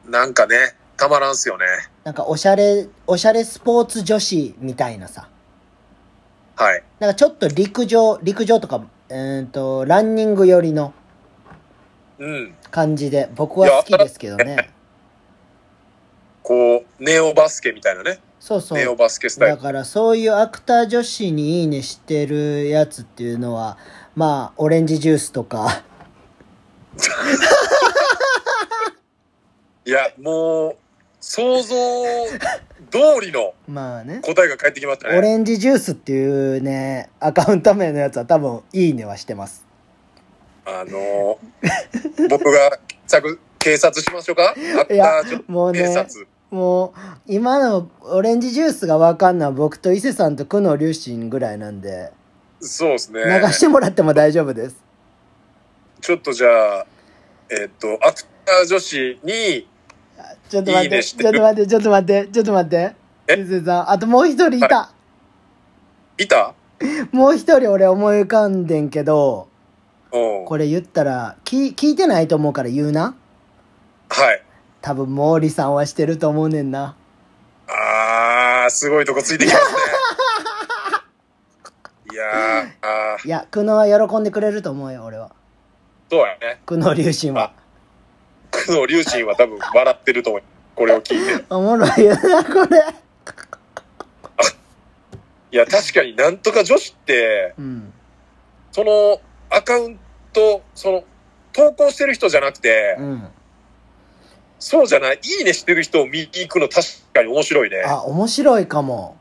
[0.07, 1.65] なんかね、たまらんっすよね。
[2.05, 5.29] なんかおしゃれ、おしゃれスポーツ女子みたいなさ、
[6.57, 6.83] はい。
[7.01, 10.93] なんかちょっと陸上、陸上とか、えー、と、ランニング寄りの
[12.19, 12.55] うん。
[12.71, 14.71] 感じで、僕は好きですけどね。
[16.43, 18.21] こう、ネオバスケみたいなね。
[18.45, 18.79] そうそう。
[18.79, 19.57] ネオバスケスタイル。
[19.57, 23.79] だからそういうアクター女子にいいねしてるやつっていうのは、
[24.15, 25.83] まあ、オレンジジュースとか、
[29.87, 30.77] いや、もう、
[31.21, 31.75] 想像
[32.91, 34.21] 通りの まあね。
[34.23, 35.17] 答えが返ってきましたね。
[35.17, 39.65] オレンジジュースっていうね、アカウント名のやつは多分、いいねはしてます。
[40.67, 44.51] あのー、僕が、着、警察しましょうか？
[44.51, 46.27] アクター女もうね警察。
[46.55, 52.13] もう、今のオレンジジュースがわかんのは僕と伊勢さんと久野龍心ぐらいなんで、
[52.61, 53.25] そうですね。
[53.25, 54.77] 流してもらっても大丈夫です。
[56.01, 56.87] ちょっとじゃあ、
[57.51, 59.67] えっと、アクター女子に、
[60.49, 62.95] ちょっと待って、ちょっと待って、ちょっと待って、ちょっと待って。
[63.27, 63.41] え？
[63.41, 64.93] 伊勢さん、あともう一人いた。
[66.19, 66.55] いた？
[67.11, 69.49] もう一人俺思い浮かんでんけど、
[70.13, 70.45] うん。
[70.45, 73.17] これ言ったら、聞聞いてないと思うから言うな。
[74.09, 74.43] はい。
[74.85, 76.95] 多分毛利さんはしてると思うねんな。
[77.67, 79.79] あー、すごいとこついてきますね。
[82.13, 85.31] いやー、あー、いや、久野は喜んでくれると思うよ、俺は。
[86.11, 86.61] そうやね。
[86.67, 87.55] 久野龍心は。
[88.51, 90.43] 工藤龍心は多分笑ってると思う。
[90.77, 91.45] これを聞いて。
[91.49, 92.79] おもろいよな、これ。
[95.51, 97.91] いや、確かになんとか女子って、うん。
[98.71, 99.19] その
[99.49, 99.99] アカウン
[100.35, 101.05] ト、その、
[101.55, 103.29] 投稿してる人じゃなくて、うん。
[104.59, 107.83] そうじゃない、いいねしてる人を見に行くの確かに面白いね。
[107.87, 109.17] あ、面白いかも。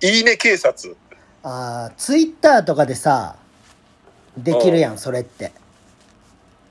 [0.00, 0.96] いいね警察。
[1.42, 3.36] あツイッターとかでさ、
[4.36, 5.52] できるやん、それって。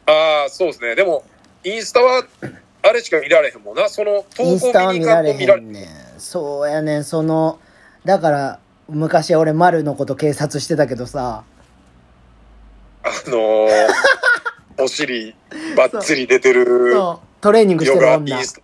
[0.05, 0.95] ああ、そうですね。
[0.95, 1.23] でも、
[1.63, 2.23] インスタは、
[2.81, 3.87] あれしか見られへんもんな。
[3.87, 6.19] その、投稿インスタは見に行か見られへんと見られんねん。
[6.19, 7.59] そうやねん、その、
[8.03, 8.59] だから、
[8.89, 11.43] 昔俺丸のこと警察してたけどさ、
[13.03, 13.69] あのー、
[14.77, 15.35] お尻、
[15.75, 18.45] ばっつり出てる、そう、トレーニングしてヨガイる女ン。
[18.45, 18.61] ス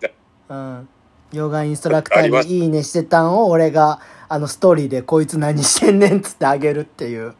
[0.00, 0.10] タ。
[0.48, 0.88] うん。
[1.32, 7.34] ヨガインストラクターにいいねしてたんを俺が、あのストーリーでこいつ何してんねんっつってあげるっていう。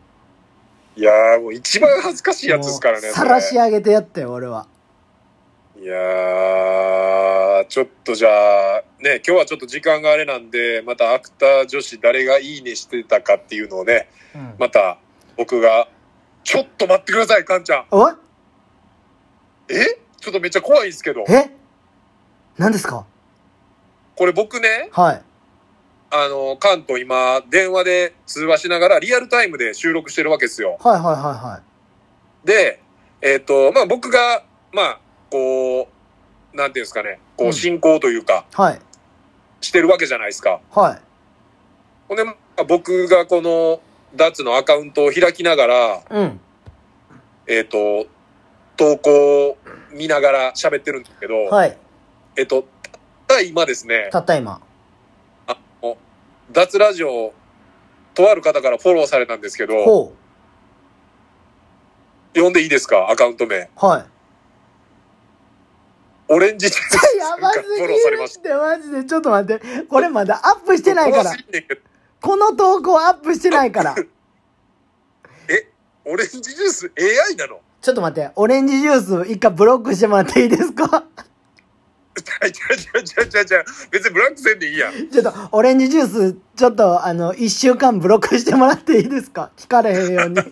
[0.96, 3.10] いやー、もう一番恥ずかしいやつですからね。
[3.10, 4.66] さらし上げてやったよ、俺は。
[5.78, 8.28] いやー、ちょっとじゃ
[8.76, 14.54] あ、ね、今日はちょっと時間があれなんで、またアクター女子誰がいいねしてたかっていうのをね、うん。
[14.58, 14.98] また
[15.36, 15.86] 僕が、
[16.46, 17.86] ちょっと待ってください、カンちゃん。
[17.90, 18.12] おい
[19.68, 19.98] え？
[20.20, 21.24] ちょっとめっちゃ怖いんですけど。
[21.28, 21.50] え？
[22.56, 23.04] 何ですか？
[24.14, 25.22] これ僕ね、はい。
[26.12, 30.78] あの、カンと今、電話で通話しながらリアルタイムで収録してるわけですよ。
[30.80, 31.60] はいはいはいは
[32.44, 32.80] で、
[33.22, 35.00] えっ、と、まあ僕が、まあ、
[35.32, 35.88] こ
[36.54, 38.54] う、なんていうんですかね、こうんう進行というか、い。
[38.54, 38.80] はい。
[39.60, 40.60] してるわけじゃないですか。
[40.70, 41.00] はい。
[42.06, 43.80] ほんで、まあ僕がこの、
[44.14, 46.40] ダッツのアカウントを開きながら、うん。
[47.46, 48.06] えっ、と、
[48.76, 49.58] 投稿を
[49.92, 51.76] 見ながら喋ってるんですけど、はい。
[52.36, 52.62] えっ、と、
[53.26, 54.60] たった今ですね、たった今。
[55.46, 55.96] あの
[56.52, 57.32] 脱ラジオ、
[58.14, 60.12] とある方からフォローされたんですけど、ほ
[62.34, 63.10] 読んでいいですか？
[63.10, 63.58] アカウント名。
[63.58, 63.68] う。
[63.74, 64.04] はい。
[66.28, 69.04] オレンジジュース やがばすぎるって、マジで。
[69.04, 69.82] ちょっと待って。
[69.88, 71.02] これまだアップしてた。
[71.02, 71.32] ないから
[72.20, 73.94] この投稿アップしてないから。
[75.48, 75.68] え、
[76.04, 76.92] オレンジジュース
[77.30, 77.60] AI なの？
[77.80, 78.30] ちょっと待って。
[78.36, 81.04] オレンジジュース一回ブロックしてもらっていいですか？
[82.16, 83.64] 違う違う違う違う違う。
[83.90, 85.08] 別にブラックせんでいいやん。
[85.10, 89.52] ちょっと、オレンジジュース、ちょっと、あの、一週間ブロックしてもらっていいですか？
[89.56, 90.38] 聞かれへんように。
[90.40, 90.42] あ、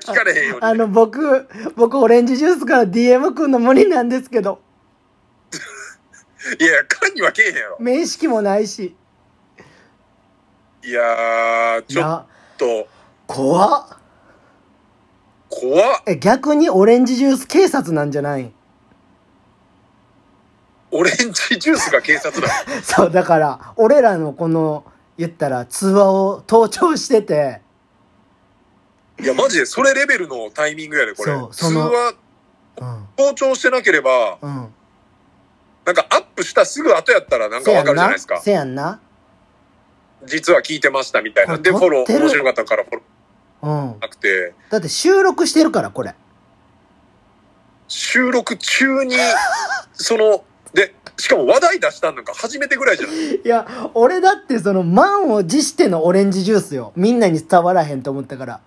[0.00, 0.62] 聞かれへんように。
[0.66, 4.62] あの、僕、僕、オレンジジュースから DM くんの無理なんですけど、
[6.58, 7.76] いや、缶にはけえへんやろ。
[7.78, 8.96] 面識もないし。
[10.84, 12.26] いやー、ちょっ
[12.58, 12.88] と、
[13.26, 13.98] 怖っ。
[15.48, 16.02] 怖っ。
[16.06, 18.52] え、逆にオレンジジュース警察なんじゃない？
[20.90, 22.48] オレンジジュースが警察だ。
[22.82, 24.84] そう、だから、俺らのこの、
[25.16, 27.60] 言ったら、通話を盗聴してて、
[29.20, 31.32] いや、マジでそれレベルのタイミングやで、これ。
[31.52, 32.14] 通話、
[32.78, 34.74] うん、盗聴してなければ、うん。
[35.84, 38.40] なんかアップしたすぐ後やったらなんかわかるじゃないですか。
[38.40, 39.00] せやんな。
[40.26, 41.58] 実は聞いてましたみたいな。
[41.58, 43.02] で、フォロー、面白かったからフォロ
[43.62, 44.00] うん。
[44.00, 46.14] なくて、だって収録してるから、これ。
[47.88, 49.16] 収録中に、
[49.92, 53.16] その、で、しかも話題出したんなんか初めてぐらいじゃない？
[53.36, 56.92] いや、俺だってその満を持してのオレンジジュースよ。
[56.96, 58.60] みんなに伝わらへんと思ったから。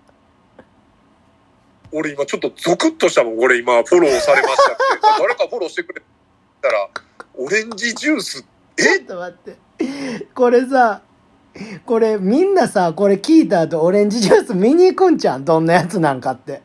[1.92, 3.38] 俺今ちょっとゾクッとしたもん。
[3.40, 4.82] 俺今フォローされましたって。
[5.18, 6.02] 誰かフォローしてくれ
[6.62, 6.88] たら、
[7.34, 8.46] オレンジジュース、ちょ
[8.92, 10.26] えっと待って。
[10.34, 11.02] これさ、
[11.84, 16.62] これみんなさ、これ聞いた後オレンジジュース見に行くんちゃんどんなやつなんかって。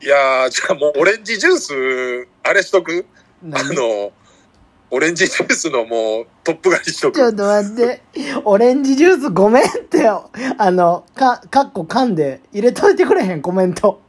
[0.00, 3.06] いやー、じゃあもうオレンジジュース、あれしとく？
[3.44, 4.12] あ何の、
[4.90, 7.16] オレンジジュースのもうトップ狩りしとく。
[7.16, 8.02] ちょっと待って。
[8.44, 13.42] オレンジジュースごめんって、あの、か、かっこ噛んで入れといてくれへん？
[13.42, 14.00] コメント。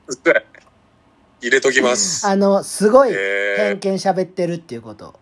[1.42, 2.28] 入れときます。
[2.28, 5.20] あの、すごいえ偏見喋ってるっていうこと。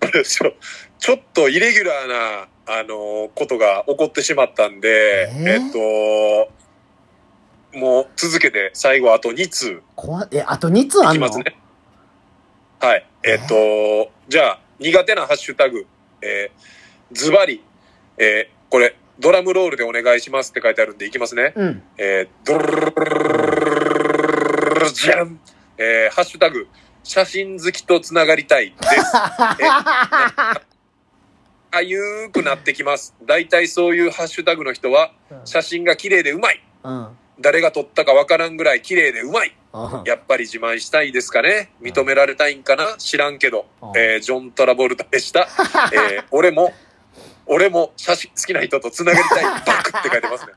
[0.00, 0.52] ー、 ちょ
[0.98, 5.48] ちょっとイレギュラーな、あのことが起こってしまったんで、えー？
[5.48, 5.72] えっ
[7.72, 11.26] と、もう続けて最後あと2通怖っえ、あと2つあんの？
[11.26, 11.56] いきますね。
[12.80, 13.06] はい。
[13.22, 15.86] えっと、じゃあ、苦手なハッシュタグ、
[16.20, 17.62] えー、ズバリ、
[18.18, 21.52] えー、これ、ドラムロールでお願いしますって書いてあるんでいきますね。
[21.56, 21.82] うん。
[21.96, 22.66] えー、ドル
[24.80, 25.40] ルじゃん
[25.78, 26.66] えー、ハッシュタグ、
[27.02, 28.94] 写真好きとつながりたいです。
[31.74, 33.14] えあゆーくなってきます。
[33.26, 35.10] 大体そういうハッシュタグの人は、
[35.44, 36.62] 写真が綺麗でうまい。
[36.84, 37.08] うん。
[37.40, 39.56] 誰が撮ったかわからんぐらい綺麗でうまい。
[39.72, 43.88] うんやっぱり自慢したいですかね認められたいんかな知らんけどうん。
[43.98, 45.48] えー、ジョン・トラボルタでした。
[45.92, 46.72] えー、 俺も、
[47.46, 49.42] 俺も写真好きな人と繋がりたい。
[49.66, 50.52] バクって書いてますね。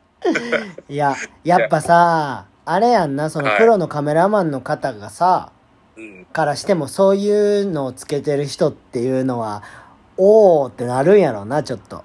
[0.88, 5.52] いや、やっぱさ、あれやんな、そのはいプロのカメラマンの方がさ、
[5.96, 6.26] うん。
[6.26, 9.64] からしてもそういうのをつけてる人っていうのは、
[10.18, 12.04] おーってなるんやろな、ちょっと。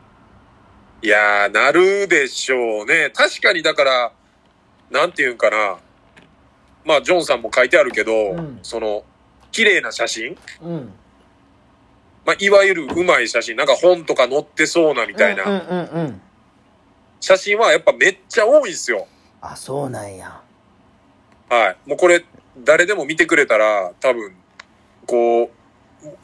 [1.02, 3.10] いやー、なるでしょうね。
[3.14, 4.12] 確かにだから、
[4.90, 5.78] なんていうんかな。
[6.84, 9.04] まあ、ジョンさんも書いてあるけど、うんその、
[9.50, 10.92] 綺麗な写真うん。
[12.24, 16.20] まあ、いわゆるうまい写真、なんか本とか載ってそうなみたいなうんうんうんうん。
[17.20, 19.06] 写真はやっぱめっちゃ多いんですよ。
[19.40, 20.40] あ、そうなんや。
[21.48, 21.76] はい。
[21.88, 22.24] もうこれ、
[22.58, 24.36] 誰でも見てくれたら、多分、
[25.06, 25.50] こう、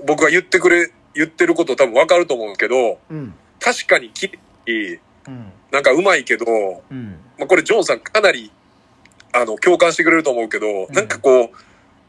[0.05, 3.35] 僕が言ってくれ、言ってること多分わかると思うけど、うん。
[3.61, 5.53] 確かに綺麗、うん。
[5.71, 6.45] なんかうまいけど、
[6.91, 7.19] うん。
[7.39, 8.51] まあ、これジョンさんかなり、
[9.33, 11.51] あの、共感してくれると思うけど、んなんかこう、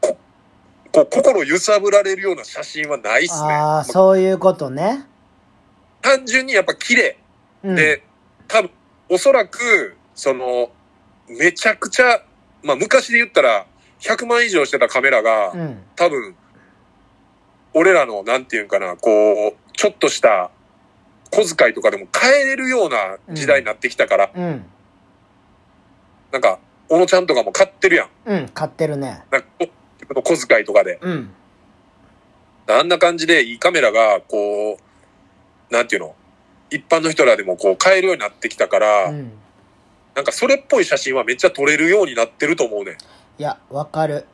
[0.00, 0.16] こ
[0.92, 3.52] こう心揺さぶられるような写真はないっすね。
[3.52, 5.06] ああ、そういうことね。
[6.02, 7.18] 単純にやっぱ綺麗。
[7.62, 7.76] うん。
[7.76, 8.02] で、
[8.48, 8.70] 多分、
[9.08, 10.70] おそらく、その、
[11.28, 12.22] めちゃくちゃ、
[12.62, 13.66] まあ昔で言ったら、
[14.00, 15.82] 100万以上してたカメラが、うん。
[15.94, 16.34] 多分、
[17.74, 20.50] 俺らの、なんていうんかな、こう、ちょっとした
[21.30, 24.64] 小遣いとかでも買えれるような時代になってきたから、うん。
[26.32, 26.58] なんか、
[26.88, 28.08] 小野ちゃんとかも買ってるやん。
[28.26, 28.48] うん。
[28.48, 29.22] 買ってるね。
[29.30, 29.48] なんか、
[30.16, 30.98] お小遣いとかで。
[31.00, 31.30] うん。
[32.68, 36.14] あんな感じでいいカメラが、こう、なんていうの
[36.70, 39.32] 一般の人らでもこう買えるようになってきたから、うん。
[40.14, 42.98] なんかそれっぽい写真はめっちゃ撮れるようになってると思うね。
[43.38, 44.26] いや、わかる。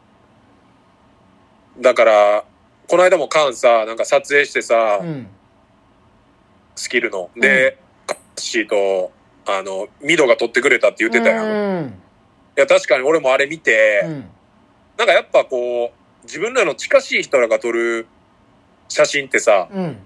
[1.79, 2.45] だから、
[2.89, 5.27] この間もカンさ、なんか撮影してさ、うん。
[6.77, 7.31] スキルの。
[7.37, 9.13] で、カッシーと、
[9.47, 11.45] あの、ミドが撮ってくれたって言ってたやん。
[11.45, 11.53] いう
[11.87, 12.01] ん。
[12.55, 14.29] や、確かに俺もあれ見て、うん。
[14.99, 18.07] なんかやっぱこう、自分らの近しい人らが撮る
[18.89, 19.99] 写真ってさ、うん。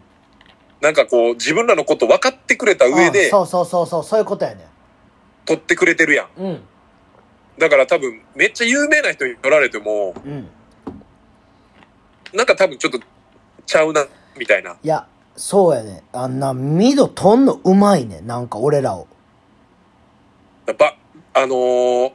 [0.80, 4.66] なんかこう、自分らのこと分かってくれた上であそうそうそうそう、そういうことやね。
[5.44, 6.28] 撮ってくれてるやん。
[6.38, 6.60] うん。
[7.58, 10.48] だから多分、めっちゃ有名な人に撮られても、うん。
[12.34, 13.00] なんか多分ちょっと
[13.66, 14.06] ちゃうな、
[14.38, 14.76] みたいな。
[14.82, 15.06] いや、
[15.36, 16.02] そうやね。
[16.12, 18.20] あんな、ミドとんのうまいね。
[18.20, 19.06] なんか俺らを。
[20.66, 20.96] やっぱ、
[21.34, 22.12] あのー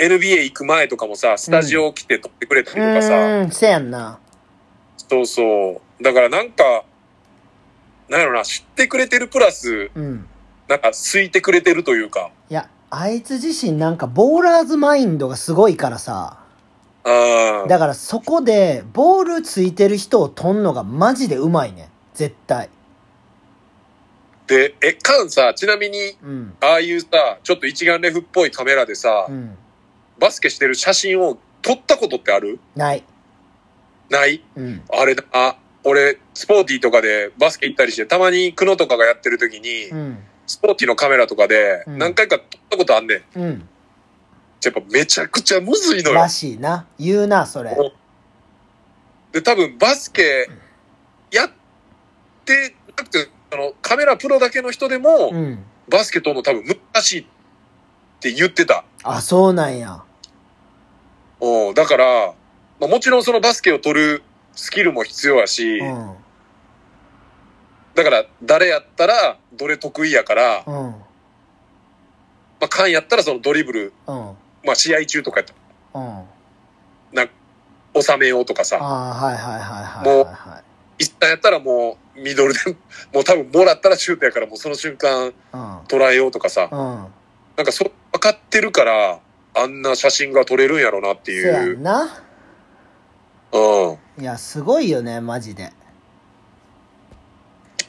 [0.00, 4.18] NBA 行く前とかもさ、スタジオ来て撮ってくれたうりとかさ、ーん、せやんな。
[4.96, 6.02] そうそう。
[6.02, 6.84] だからなんか、
[8.08, 10.26] なんやろな、知ってくれてるプラス、うん。
[10.68, 16.39] なんか好いてくれてるというか、いや、あいつ自身なんかボーラーズマインドがすごいからさ。
[17.68, 21.88] だからそこで、ボールついてる人を取んのがマジでうまいね。
[22.14, 22.68] 絶対。
[24.46, 26.56] で、え、カンさ、ちなみに、うん。
[26.60, 29.56] ああいうさ、ちょっと一眼レフっぽいカメラでさ、うん。
[30.18, 32.58] バスケしてる写真を撮ったことってある？
[32.74, 33.04] ない。
[34.08, 34.42] ない？
[34.56, 34.82] うん。
[34.92, 40.18] あれだ、あ、俺、スポーティーとかでバスケ行ったりして、たまにクノとかがやってる時に、うん。
[40.46, 43.68] スポーティーのカメラとかでうん何回か撮ったことあんねん。
[44.68, 44.74] うん。
[44.74, 46.28] やっぱめちゃくちゃむずいのよら。
[46.28, 46.86] しいな。
[46.98, 47.76] 言うな、それ。
[49.32, 50.48] で、多分バスケ
[51.30, 51.50] やっ
[52.44, 55.64] てなくて、あの、カメラプロだけの人でも、うん。
[55.88, 57.24] バスケ撮るの多分難しいっ
[58.20, 58.84] て言ってた。
[59.02, 60.02] あ、そうなんや。
[61.40, 61.74] うん。
[61.74, 62.34] だから、
[62.78, 64.22] まあ、もちろんそのバスケを取る
[64.54, 66.14] スキルも必要やし、うん。
[67.94, 70.74] だから誰やったらどれ得意やから、うん。
[70.74, 74.36] まあ、カンやったらそのドリブル、うん。
[74.64, 75.46] まあ試合中とかやっ
[75.92, 76.06] たうん。
[77.14, 77.30] ら、な
[78.02, 81.04] 収めようとかさ、ああ、はいはいはいはいはいはい。
[81.04, 82.60] 一旦やったらもうミドルで、
[83.12, 85.78] もう多分もらったらシュートやからもうその瞬間うん。
[85.88, 86.78] 捉えようとかさ、うん。
[87.56, 89.18] なんかそう分かってるから、
[89.54, 91.78] あんな写真が撮れるんやろなってそやいう。
[91.78, 92.22] んな。
[93.52, 94.22] うん。
[94.22, 95.72] いや、すごいよね、マジで。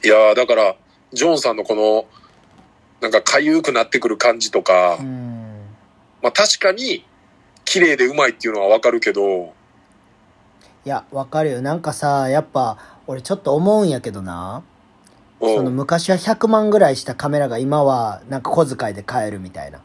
[0.04, 0.74] いやーだから、
[1.12, 2.06] ジョンさんのこの、
[3.00, 5.31] なんか痒くなってくる感じとか、うん。
[6.22, 7.04] まあ確かに、
[7.64, 9.52] 綺麗でうまいっていうのはわかるけど、
[10.84, 11.62] いや、わかるよ。
[11.62, 14.62] なんかさ、やっぱ、俺ちょっと思うんやけどな。
[15.40, 19.80] うんその昔は100万ぐらいしたカメラが今はなんか小遣いで買えるみたいな。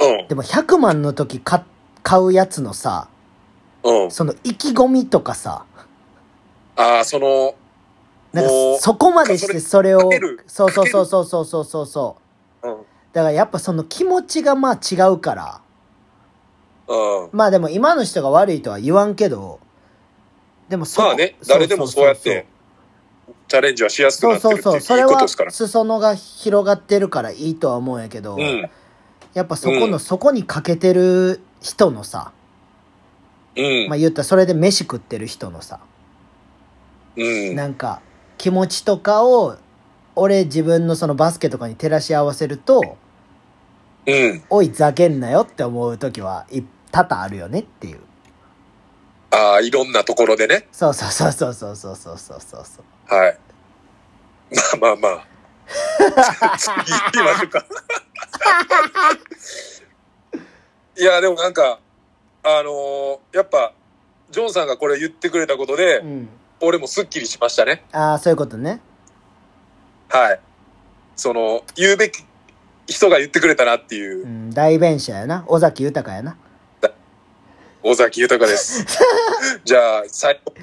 [0.00, 1.62] うん、でも100万の時買
[2.02, 3.08] 買うやつのさ、
[3.84, 4.10] うん。
[4.10, 5.66] その意気込みとかさ、
[6.76, 7.54] ああ、その、
[8.32, 10.10] なんかそこまでしてそれを
[10.46, 12.22] そうそうそうそうそうそうそうそう。
[13.10, 15.60] うん、だからやっぱその気持ちがまあ違うから。
[16.88, 17.28] うん。
[17.32, 19.60] まあでも今の人が悪いとは言わんけど、
[20.68, 22.46] でもそまあね、誰でもそうやって、
[23.48, 24.96] チャレンジはしやすくそうなってるっていうういそそう。
[24.96, 25.50] それはいことですから。
[25.50, 28.70] 裾野が広がってるからいいとは思うんやけど、うん。
[29.34, 32.32] やっぱそこの、うんそこにかけてる人のさ、
[33.56, 33.88] うん。
[33.88, 35.80] まあ言ったらそれで飯食ってる人のさ、
[37.16, 37.56] うん。
[37.56, 38.00] なんか
[38.38, 39.56] 気持ちとかを、
[40.16, 42.96] 俺自分のそのバスケとかに照らし合わせると、
[44.06, 44.42] うん。
[44.50, 48.00] おい、ざけんなよって思う時はい多々あるよねっていう。
[49.30, 50.66] ああ、いろんなところでね。
[50.72, 53.14] そうそうそうそうそうそうそうそうそうそう。
[53.14, 53.38] はい。
[54.80, 56.58] まあまあまあ。
[56.58, 57.64] 次行きましょうか。
[60.98, 61.78] いや、でもなんか、
[62.42, 63.72] あのーやっぱ、
[64.30, 66.28] ジョンさんがこれ言ってくれたことで、うん。
[66.60, 67.84] 俺もスッキリしましたね。
[67.92, 68.80] ああ、そういうことね。
[70.10, 70.40] はい。
[71.16, 72.24] その、言うべき
[72.86, 75.44] 人が言ってくれたなっていうう、ん、代弁者やな。
[75.48, 76.36] 尾崎豊やな。
[77.82, 78.84] 尾崎豊です。
[79.64, 80.54] じゃあ、最後、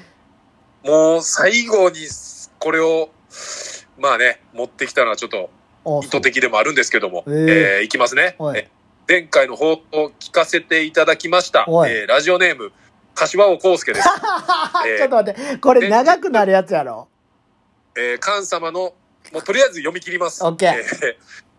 [0.84, 2.06] もう最後に
[2.58, 3.10] これを、
[3.98, 5.50] まあね、持ってきたのはちょっと
[5.84, 8.36] お意図的でもあるんですけども、えーえーいきますね。
[8.38, 8.70] はいえ
[9.08, 11.64] 前回の放送を聞かせていただきました。
[11.64, 12.72] はいえーラジオネーム、
[13.14, 14.08] 柏尾康介です。
[14.86, 17.08] え ーちょっと待って、これ長くなるやつやろ。
[17.96, 18.92] えー、菅様の、
[19.32, 20.44] もうとりあえず読み切ります。
[20.44, 20.84] オッケーえー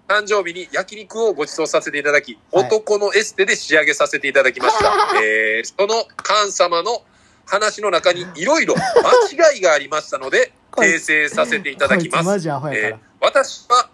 [0.10, 4.92] 誕生日に焼肉をご馳走させていただき、はい男のエステで仕上げさせていただきました。
[5.24, 7.04] えーその菅様の
[7.46, 12.24] 話の中にいろいろ間違いがありましたので、 こい訂正させていただきます。
[12.24, 13.90] こいつマジアホやからえー私は、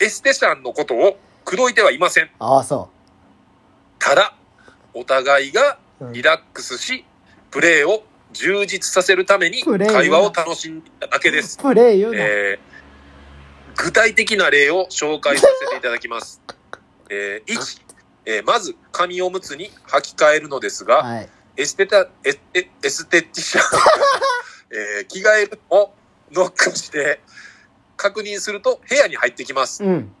[0.00, 2.30] エステシャンのことを口説いてはいません。
[2.38, 2.90] ああ、そ
[3.98, 4.34] ただ、
[4.92, 6.04] お互いがう。
[6.06, 7.04] うんリラックスし、
[7.50, 11.56] プレーを充実させるためにプレー会話を楽しんだだけです。
[11.58, 12.18] プレイ言うな。
[12.20, 12.71] えー
[13.76, 16.40] 具体的な例を紹介させていただきます。
[17.10, 17.80] えー1、
[18.26, 21.28] えーまず、紙おむつに履き替えるのですが、はい。
[21.56, 23.78] エステタ、エステ、エステティシャンが、
[24.98, 25.94] えー着替えるのを
[26.32, 27.20] ノックして、
[27.96, 29.82] 確認すると部屋に入ってきます。
[29.82, 30.14] うん。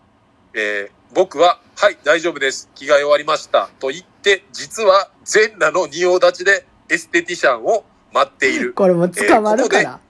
[0.54, 2.70] えー僕は、はい、大丈夫です。
[2.74, 3.68] 着替え終わりました。
[3.80, 8.72] と言って、実は全裸の仁王立ちでエステティシャンを待っている。
[8.74, 10.00] これもう捕まるから。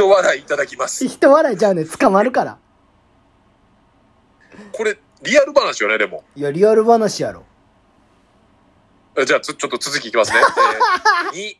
[0.00, 1.06] 人笑いいただきます。
[1.06, 1.84] 人笑いちゃうね。
[1.84, 2.58] 捕まるから。
[4.72, 6.24] これ、リアル話よね、でも。
[6.34, 7.44] いや、リアル話やろ。
[9.18, 10.38] えじゃあ、つちょっと続きいきますね。
[11.34, 11.56] えー、2、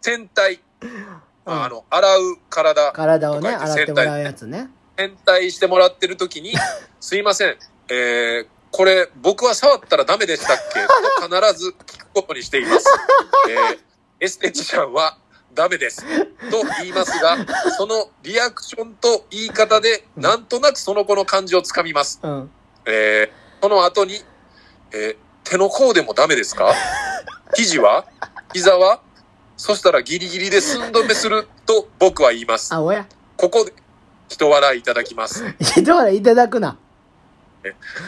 [0.00, 0.60] 洗体。
[0.82, 4.68] うんあの、洗う体、体をね、洗ってもらうやつね。
[4.96, 6.54] 洗体してもらってる時に、
[6.98, 7.56] すいません、
[7.88, 10.80] えー、これ、僕は触ったらダメでしたっけ？
[11.28, 12.86] と必ず聞くことにしています。
[13.48, 13.78] えー、
[14.18, 15.18] エステティシャンは
[15.56, 16.02] ダメです。
[16.50, 17.36] と言いますが、
[17.76, 22.20] そのリアクションと言い方で、なんとなくその子の感じをつかみます。
[22.22, 22.50] うん。
[22.84, 24.14] えー、その後に、
[24.92, 25.16] えー
[25.48, 26.74] 手の甲でもダメですか？
[27.54, 28.04] 肘は？
[28.52, 29.00] 膝は？
[29.56, 32.74] そしたらギリギリで寸止めすると僕は言います。
[32.74, 33.06] あ、おや。
[33.36, 33.72] ここで、
[34.28, 35.44] 人笑いいただきます。
[35.60, 36.76] 人笑いいただくな。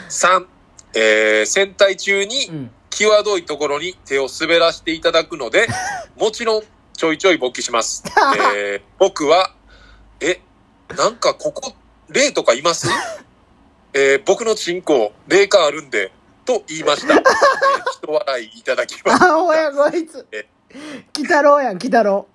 [0.09, 0.45] 3、
[0.95, 2.71] えー、戦隊中うにん。
[2.89, 5.67] 際どいところに手を滑らせていただくので、
[6.19, 6.63] もちろん
[6.99, 8.03] ちょいちょい勃起します。
[8.53, 9.55] えー、僕は、
[10.19, 10.41] え、
[10.97, 11.73] なんかここ、
[12.09, 12.89] 霊とかいます？
[13.93, 16.11] えー、僕のチンコ、霊感あるんで、
[16.43, 17.13] と言いました。
[17.13, 17.21] えー、
[17.93, 19.23] 人笑いいただきます。
[19.23, 20.49] あ、おや、こいつえ。
[21.13, 22.27] 来たろうやん、来たろ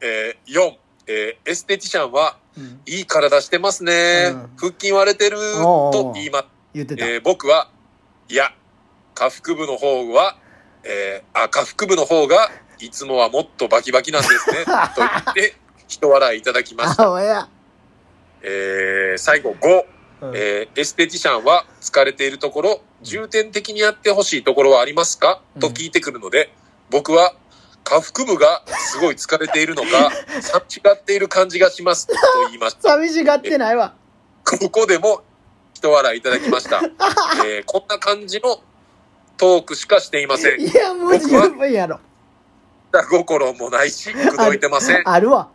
[0.00, 0.72] えー、4、
[1.06, 2.60] えー、エステティシャンは、う。
[2.60, 2.80] うん。
[2.84, 4.30] いい体してますね。
[4.32, 6.46] うん腹筋割れてる、と言います。
[6.74, 7.06] 言ってた。
[7.06, 7.70] えー僕は、
[8.28, 8.52] いや、
[9.14, 10.36] 下腹部の方は、
[10.82, 12.50] えーあ、下腹部の方が、
[12.80, 14.64] いつもはもっとバキバキなんですね、
[14.94, 15.54] と言って、
[15.88, 17.48] 一笑いいただきました。
[18.42, 19.84] えー最後5、
[20.22, 26.52] うんえーエステティシャンは疲れているところ、重点的にやってほしいところはありますか、うんと聞いてくるので、
[26.90, 27.34] 僕は、
[27.84, 30.10] 下腹部がすごい疲れているのか、
[30.40, 32.14] さ違っている感じがします、と
[32.46, 32.90] 言いました。
[32.90, 33.94] 寂しがってないわ。
[34.44, 35.22] ここでも
[35.74, 36.80] 一笑いいただきました。
[37.46, 38.60] えーこんな感じの
[39.36, 40.60] トークしかしていません。
[40.60, 42.00] いや、もう十分やろ。
[42.92, 45.02] 下心もないし、口説いてません。
[45.08, 45.50] あるわ。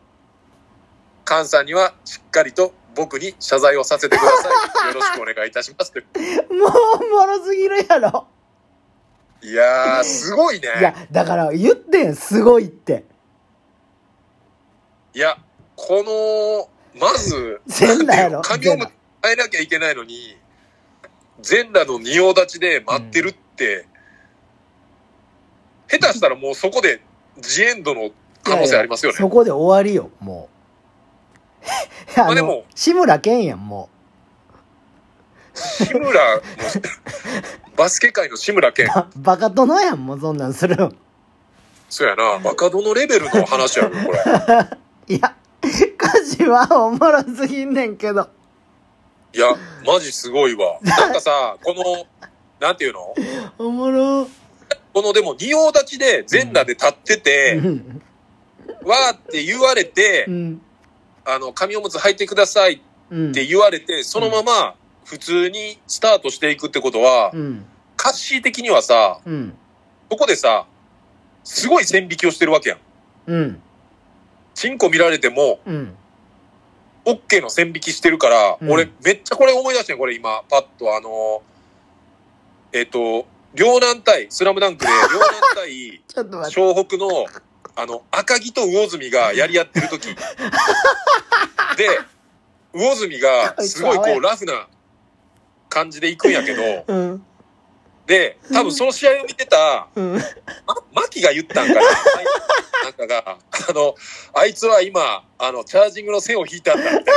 [1.25, 4.87] 菅さんにはしっかりと僕に謝罪をさせてください。
[4.89, 5.93] よろしくお願いいたします。
[6.51, 8.27] もうおもろすぎるやろ。
[9.41, 10.67] いやー、すごいね。
[10.79, 13.03] いや、だから言ってん、すごいって。
[15.13, 15.37] いや、
[15.75, 20.37] この、まず、全裸やろ髪を変えなきゃいけないのに、
[21.41, 23.87] 全裸の仁王立ちで待ってるって、
[25.87, 27.01] 下手したらもうそこで
[27.39, 28.11] ジエンドの
[28.43, 29.17] 可能性ありますよね。
[29.17, 30.49] そこで終わりよ、も
[32.15, 32.19] う。
[32.19, 33.89] あ のあでも志村けんやん、も
[35.53, 36.41] 志村の、
[37.77, 40.97] バスケ界の志村けんバカ殿やん、もうそんなんするん。
[41.89, 44.19] そうやな、バカ殿レベルの話やろ、これ。
[45.15, 48.27] いや、歌詞はおもろすぎんねんけど。
[49.33, 49.47] いや、
[49.85, 50.79] マジすごいわ。
[50.81, 52.05] なんかさ、この、
[52.59, 53.13] なんていうの？
[53.57, 54.27] おもろ。
[54.93, 58.01] このでも、仁王立ちで全裸で立ってうて、ん。
[58.85, 60.61] わーって言われてう、ん。
[61.25, 62.79] あの、紙おむつ履いてくださいっ
[63.09, 63.31] うん。
[63.33, 64.75] て言われて、そのまま
[65.05, 67.65] 普通にスタートしていくってことはう、ん。
[67.99, 69.53] 歌詞的にはさ、うん。
[70.09, 70.65] ここでさ、
[71.43, 72.79] すごい線引きをしてるわけやん。
[73.27, 73.61] うん。
[74.53, 75.95] チンコ見られても、うん。
[77.05, 81.41] オッケーの線引きしてるから、うん俺めっちゃこれ思い出してん、これ今、パッとあの、
[82.71, 86.61] えっ、と、両南対、スラムダンクで、 両南対、ちょっと待って。
[86.61, 87.25] 湘北の、
[87.75, 90.09] あの、赤木と魚住がやり合ってる時
[91.77, 91.99] で、
[92.73, 94.67] 魚住がすごいこうラフな
[95.69, 97.25] 感じで行くんやけど、うん。
[98.05, 100.13] で、多分その試合を見てた、うん。
[100.65, 101.81] ま、マキが言ったんかな
[102.83, 103.37] なんかが、
[103.69, 103.95] あの、
[104.33, 107.13] あいつは今、あの、チャージングの線を引いたんだ、みたいな。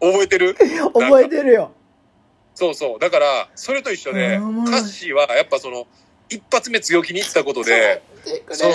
[0.00, 0.56] 覚えてる？
[0.92, 1.72] 覚えてるよ。
[2.54, 2.98] そうそう。
[2.98, 5.86] だから、それと一緒で、うん歌詞はやっぱその、
[6.28, 8.02] 一発目強気に言ってたことで、
[8.50, 8.74] その、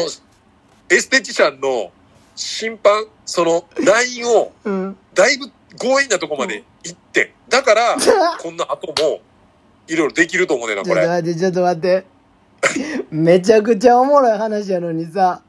[0.90, 1.92] エステティシャンの
[2.36, 4.98] 審判、その、ラインを、うん。
[5.14, 7.98] だいぶ強引なとこまで行って、だから、
[8.40, 9.20] こんな後も、
[9.88, 11.02] いろいろできると思うねんな、ちょこれ。
[11.02, 12.06] っと待って、ちょっと待って。
[13.12, 15.42] めちゃくちゃおもろい話やのにさ、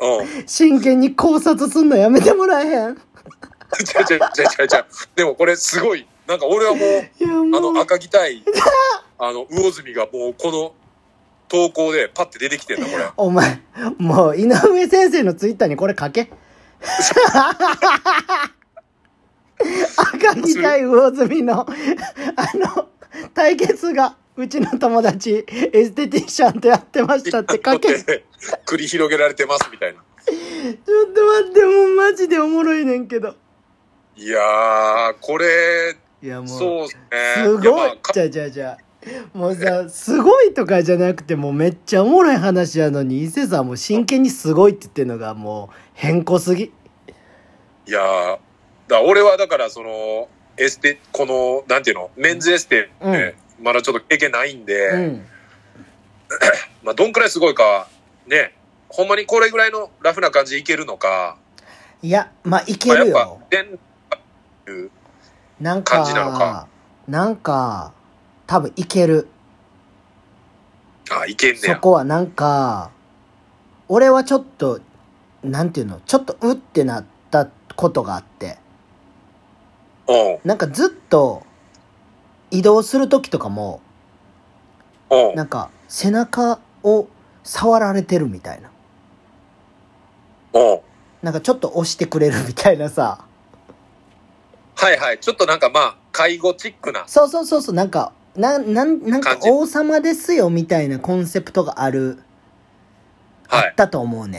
[0.00, 0.44] うん。
[0.46, 2.96] 真剣に考察すんのやめてもらえへん？
[3.84, 4.86] ちゃうちゃうちゃうちゃうちゃう。
[5.16, 7.56] でもこれすごい、なんか俺はもう。
[7.56, 8.44] あの赤木対、
[9.18, 10.74] あの、魚住がもうこの
[11.48, 13.10] 投稿でパッて出てきてんだ、これ。
[13.16, 13.62] お前、
[13.96, 16.30] もう、井上先生のツイッターにこれ書け。
[19.96, 21.66] 赤木対魚住の、 あ
[22.58, 22.88] の、
[23.32, 27.88] 対決が、うちの友達、エステティシャンとやってましたって書け。
[28.66, 30.00] 繰り広げられてますみたいな。
[30.00, 33.34] と待って、もうマジでおもろいねんけど。
[34.14, 36.48] いやー、これ、いや、もう。
[36.48, 37.44] そうですね。
[37.44, 38.88] すごいじゃあじゃあじゃあ
[39.32, 46.64] もうさ、すごいとかじゃなくて、もうめっちゃおもろい話やのに、伊勢さんもう真剣にすごいって言ってるのがもう、変更すぎ。
[46.64, 48.38] いやー、
[48.88, 55.26] だ俺はだからその、エステ、この、なんていうの、メンズエステって、まだちょっと経験ないんで、うん。
[56.82, 57.88] まあ、どんくらいすごいか、
[58.26, 58.54] ね、
[58.88, 61.36] ほんまにこれぐらいのラフな感じでいけるのか、
[62.02, 63.36] いや、まあ、いけまあ、やっぱ
[65.60, 66.68] なんか、感じなのか
[67.08, 67.92] なんか、
[68.46, 69.28] 多分いける。
[71.10, 71.74] あ、いけんねや。
[71.74, 72.90] そこはなんか、
[73.88, 74.80] 俺はちょっと、
[75.42, 78.58] なんていうの、ちょっとうってなったことがあって、
[80.06, 80.38] うん。
[80.44, 81.42] なんかずっと
[82.50, 83.80] 移動する時とかも、
[85.10, 85.34] うん。
[85.34, 87.08] なんか背中を
[87.42, 88.70] 触られてるみたいな。
[90.54, 90.80] うん。
[91.22, 93.24] なんかちょっと押してくれるみたいなさ。
[94.80, 95.18] はいはい。
[95.18, 97.02] ちょっとなんかまあ、介護チックな。
[97.08, 102.22] そうそうそうそう、なんか、な、なん、なんか王様ですよみたいなコンセプトがある、
[103.48, 103.66] はい。
[103.66, 104.38] あったと思うね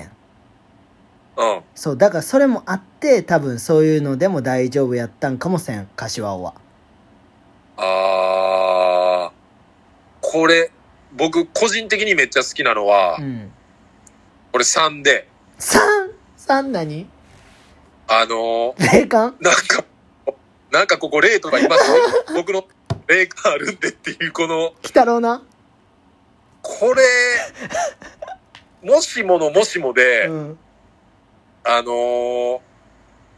[1.35, 1.41] ん。
[1.41, 1.61] うん。
[1.75, 6.53] そう、だからそれもあって、多分そういうのでも大丈夫やったんかもせん、柏尾は。
[7.75, 9.31] あー、
[10.21, 10.71] これ、
[11.17, 13.51] 僕、個人的にめっちゃ好きなのは、うん。
[14.53, 15.27] これ3で、
[15.59, 17.09] 3?3 何？
[18.07, 19.31] あの霊感？
[19.31, 19.83] ーなんか、
[20.71, 21.83] なんかここ例とか言います
[22.33, 22.65] 僕の
[23.07, 25.41] 例があるんでっていうこの、来たろうな？
[26.61, 27.03] これ、
[28.81, 30.59] もしものもしもで、うん。
[31.63, 32.59] あのー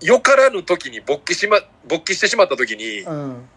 [0.01, 3.47] よからぬ時に勃起しま、勃起してしまった時に、うん。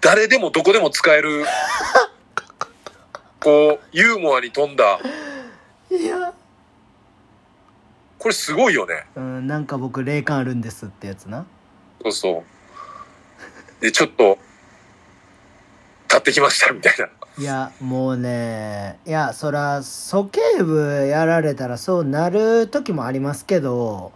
[0.00, 1.44] 誰でもどこでも使える、
[3.40, 4.98] こう、ユーモアに富んだ、
[5.90, 6.34] いや。
[8.18, 9.06] これすごいよね。
[9.14, 11.46] うん、なんか僕霊感あるんですってやつな。
[12.02, 12.57] そうそう。
[13.80, 14.38] で、ちょっと、
[16.08, 17.08] 買ってきましたみたいな。
[17.38, 24.12] いや、もうね、いや、そら、鼠径部やられたらそうなる時もありますけど、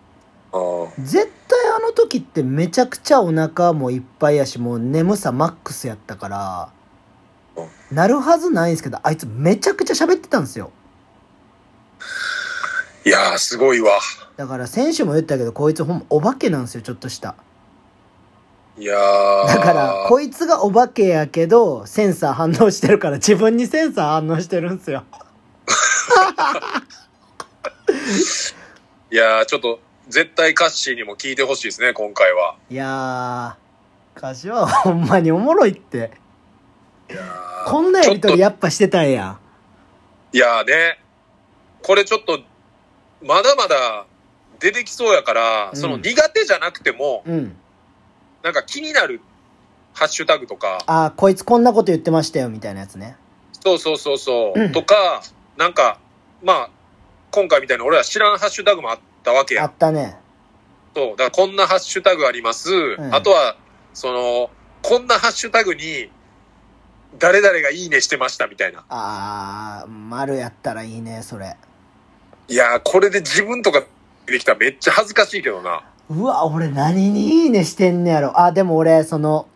[0.98, 6.72] 絶対あの時ってめちゃくちゃお腹もいっぱいやし、もう眠さマックスやったから、
[7.90, 10.72] なるはずないんですけど、あいつめちゃくちゃ喋ってたんですよ。
[13.05, 13.98] いやー、すごいわ。
[14.36, 17.36] だから選手も言ったけど、こいつほんまお化けなんですよ、ちょっとした。
[18.78, 19.46] いやー。
[19.48, 25.04] だから、こいつがお化けやけど、センサー反応してるから、自分にセンサー反応してるんですよ。
[29.10, 32.56] いやー、ちょっと、絶対カッシーにも聞いてほしいですね、今回は。
[32.70, 36.10] いやー、柏はほんまにおもろいって。
[37.10, 39.38] いやーこんなやりとりやっぱしてたんや。
[40.32, 40.98] といやーね、
[41.82, 42.40] これちょっと、
[43.22, 44.06] まだまだ
[44.58, 47.56] 出てきそうやから、うんその苦手じゃなくても、うん。
[48.43, 49.20] なんか気になる
[49.94, 53.16] ハッシュタグとか、あー、こいつこんなこと言ってましたよ、みたいなやつね。
[53.64, 55.23] そうそうそうそう、うんとか、
[55.56, 55.98] なんか、
[56.43, 56.70] まあ、
[57.31, 60.19] 今回みたいに俺ら知らんハッシュタグもあったわけやんあったね。
[60.94, 61.16] そう。
[61.16, 62.70] だからこんなハッシュタグあります。
[62.97, 63.56] んあとは、
[63.94, 64.51] その、
[64.82, 66.10] こんなハッシュタグに、
[67.19, 68.85] 誰々がいいねしてましたみたいな。
[68.89, 71.56] あー、丸やったらいいね、それ。
[72.48, 73.82] いやー、これで自分とか
[74.27, 75.82] できたらめっちゃ恥ずかしいけどな。
[76.14, 78.39] うわ、俺何にいいねしてんねやろ。
[78.39, 79.47] あ、でも俺、その、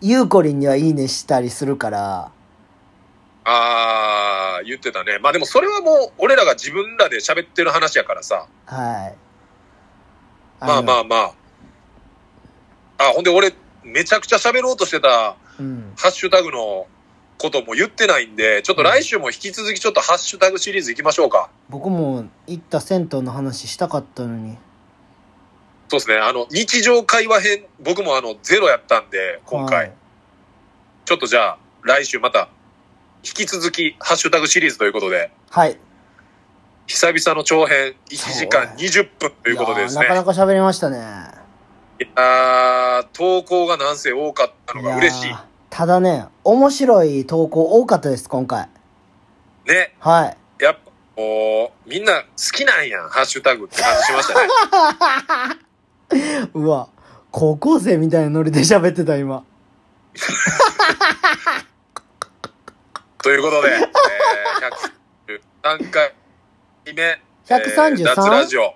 [0.00, 2.30] ゆうこりんにはいいねしたりするから、
[3.44, 5.18] あー、言ってたね。
[5.18, 8.46] まあでもそれはもう、俺らが自分らで喋ってる話やからさ。
[8.66, 9.16] はい。
[10.64, 11.32] まあまあまあ。
[12.98, 13.52] あ、ほんで俺、
[13.82, 15.92] めちゃくちゃ喋ろうとしてたうん。
[15.96, 16.86] ハッシュタグの
[17.38, 21.50] ことも言ってないんで、ちょっと来週も引き続きちょっとハッシュタグシリーズ行きましょうか。
[21.68, 24.56] 僕も行った銭湯の話したかったのに。
[25.92, 26.16] そうですね。
[26.16, 29.78] あの、日常会話編、僕もあの、ゼロやったんで、今回。
[29.78, 29.92] はい
[31.04, 32.48] ちょっとじゃあ、来週また、
[33.24, 35.76] 引き続き、ハッシュタグシリーズということで、はい。
[36.86, 40.02] 久々の長編、1時間20分ということでですね。
[40.02, 40.98] なかなか喋りましたね。
[42.00, 45.30] いやー投稿がなんせ多かったのが嬉しい。
[45.30, 45.40] やー
[45.70, 48.68] ただね、面白い投稿多かったです、今回。
[49.66, 49.94] ね。
[49.98, 50.26] は
[50.58, 50.62] い。
[50.62, 50.80] やっぱ、
[51.16, 55.58] こう、みんな好きなんやん、ハッシュタグって感じしましたね。
[56.54, 56.88] うわ、
[57.30, 59.44] 高校生みたいなノリで喋ってた、今。
[63.22, 65.40] ということで、えー、
[65.78, 66.12] 103回
[66.86, 68.74] 目、133えー脱ラジオ。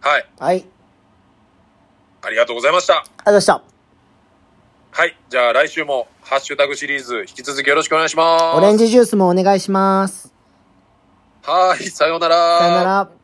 [0.00, 0.66] はい、はい。
[2.22, 2.98] ありがとうございました。
[2.98, 3.62] ありがとうございました。
[4.90, 5.18] はい。
[5.28, 8.58] じゃあ来週もハッシュタグシリーズ引き続きよろしくお願いします。
[8.58, 10.32] オレンジジュースもお願いします。
[11.42, 11.84] はい。
[11.84, 12.58] さようなら。
[12.58, 13.23] さよなら。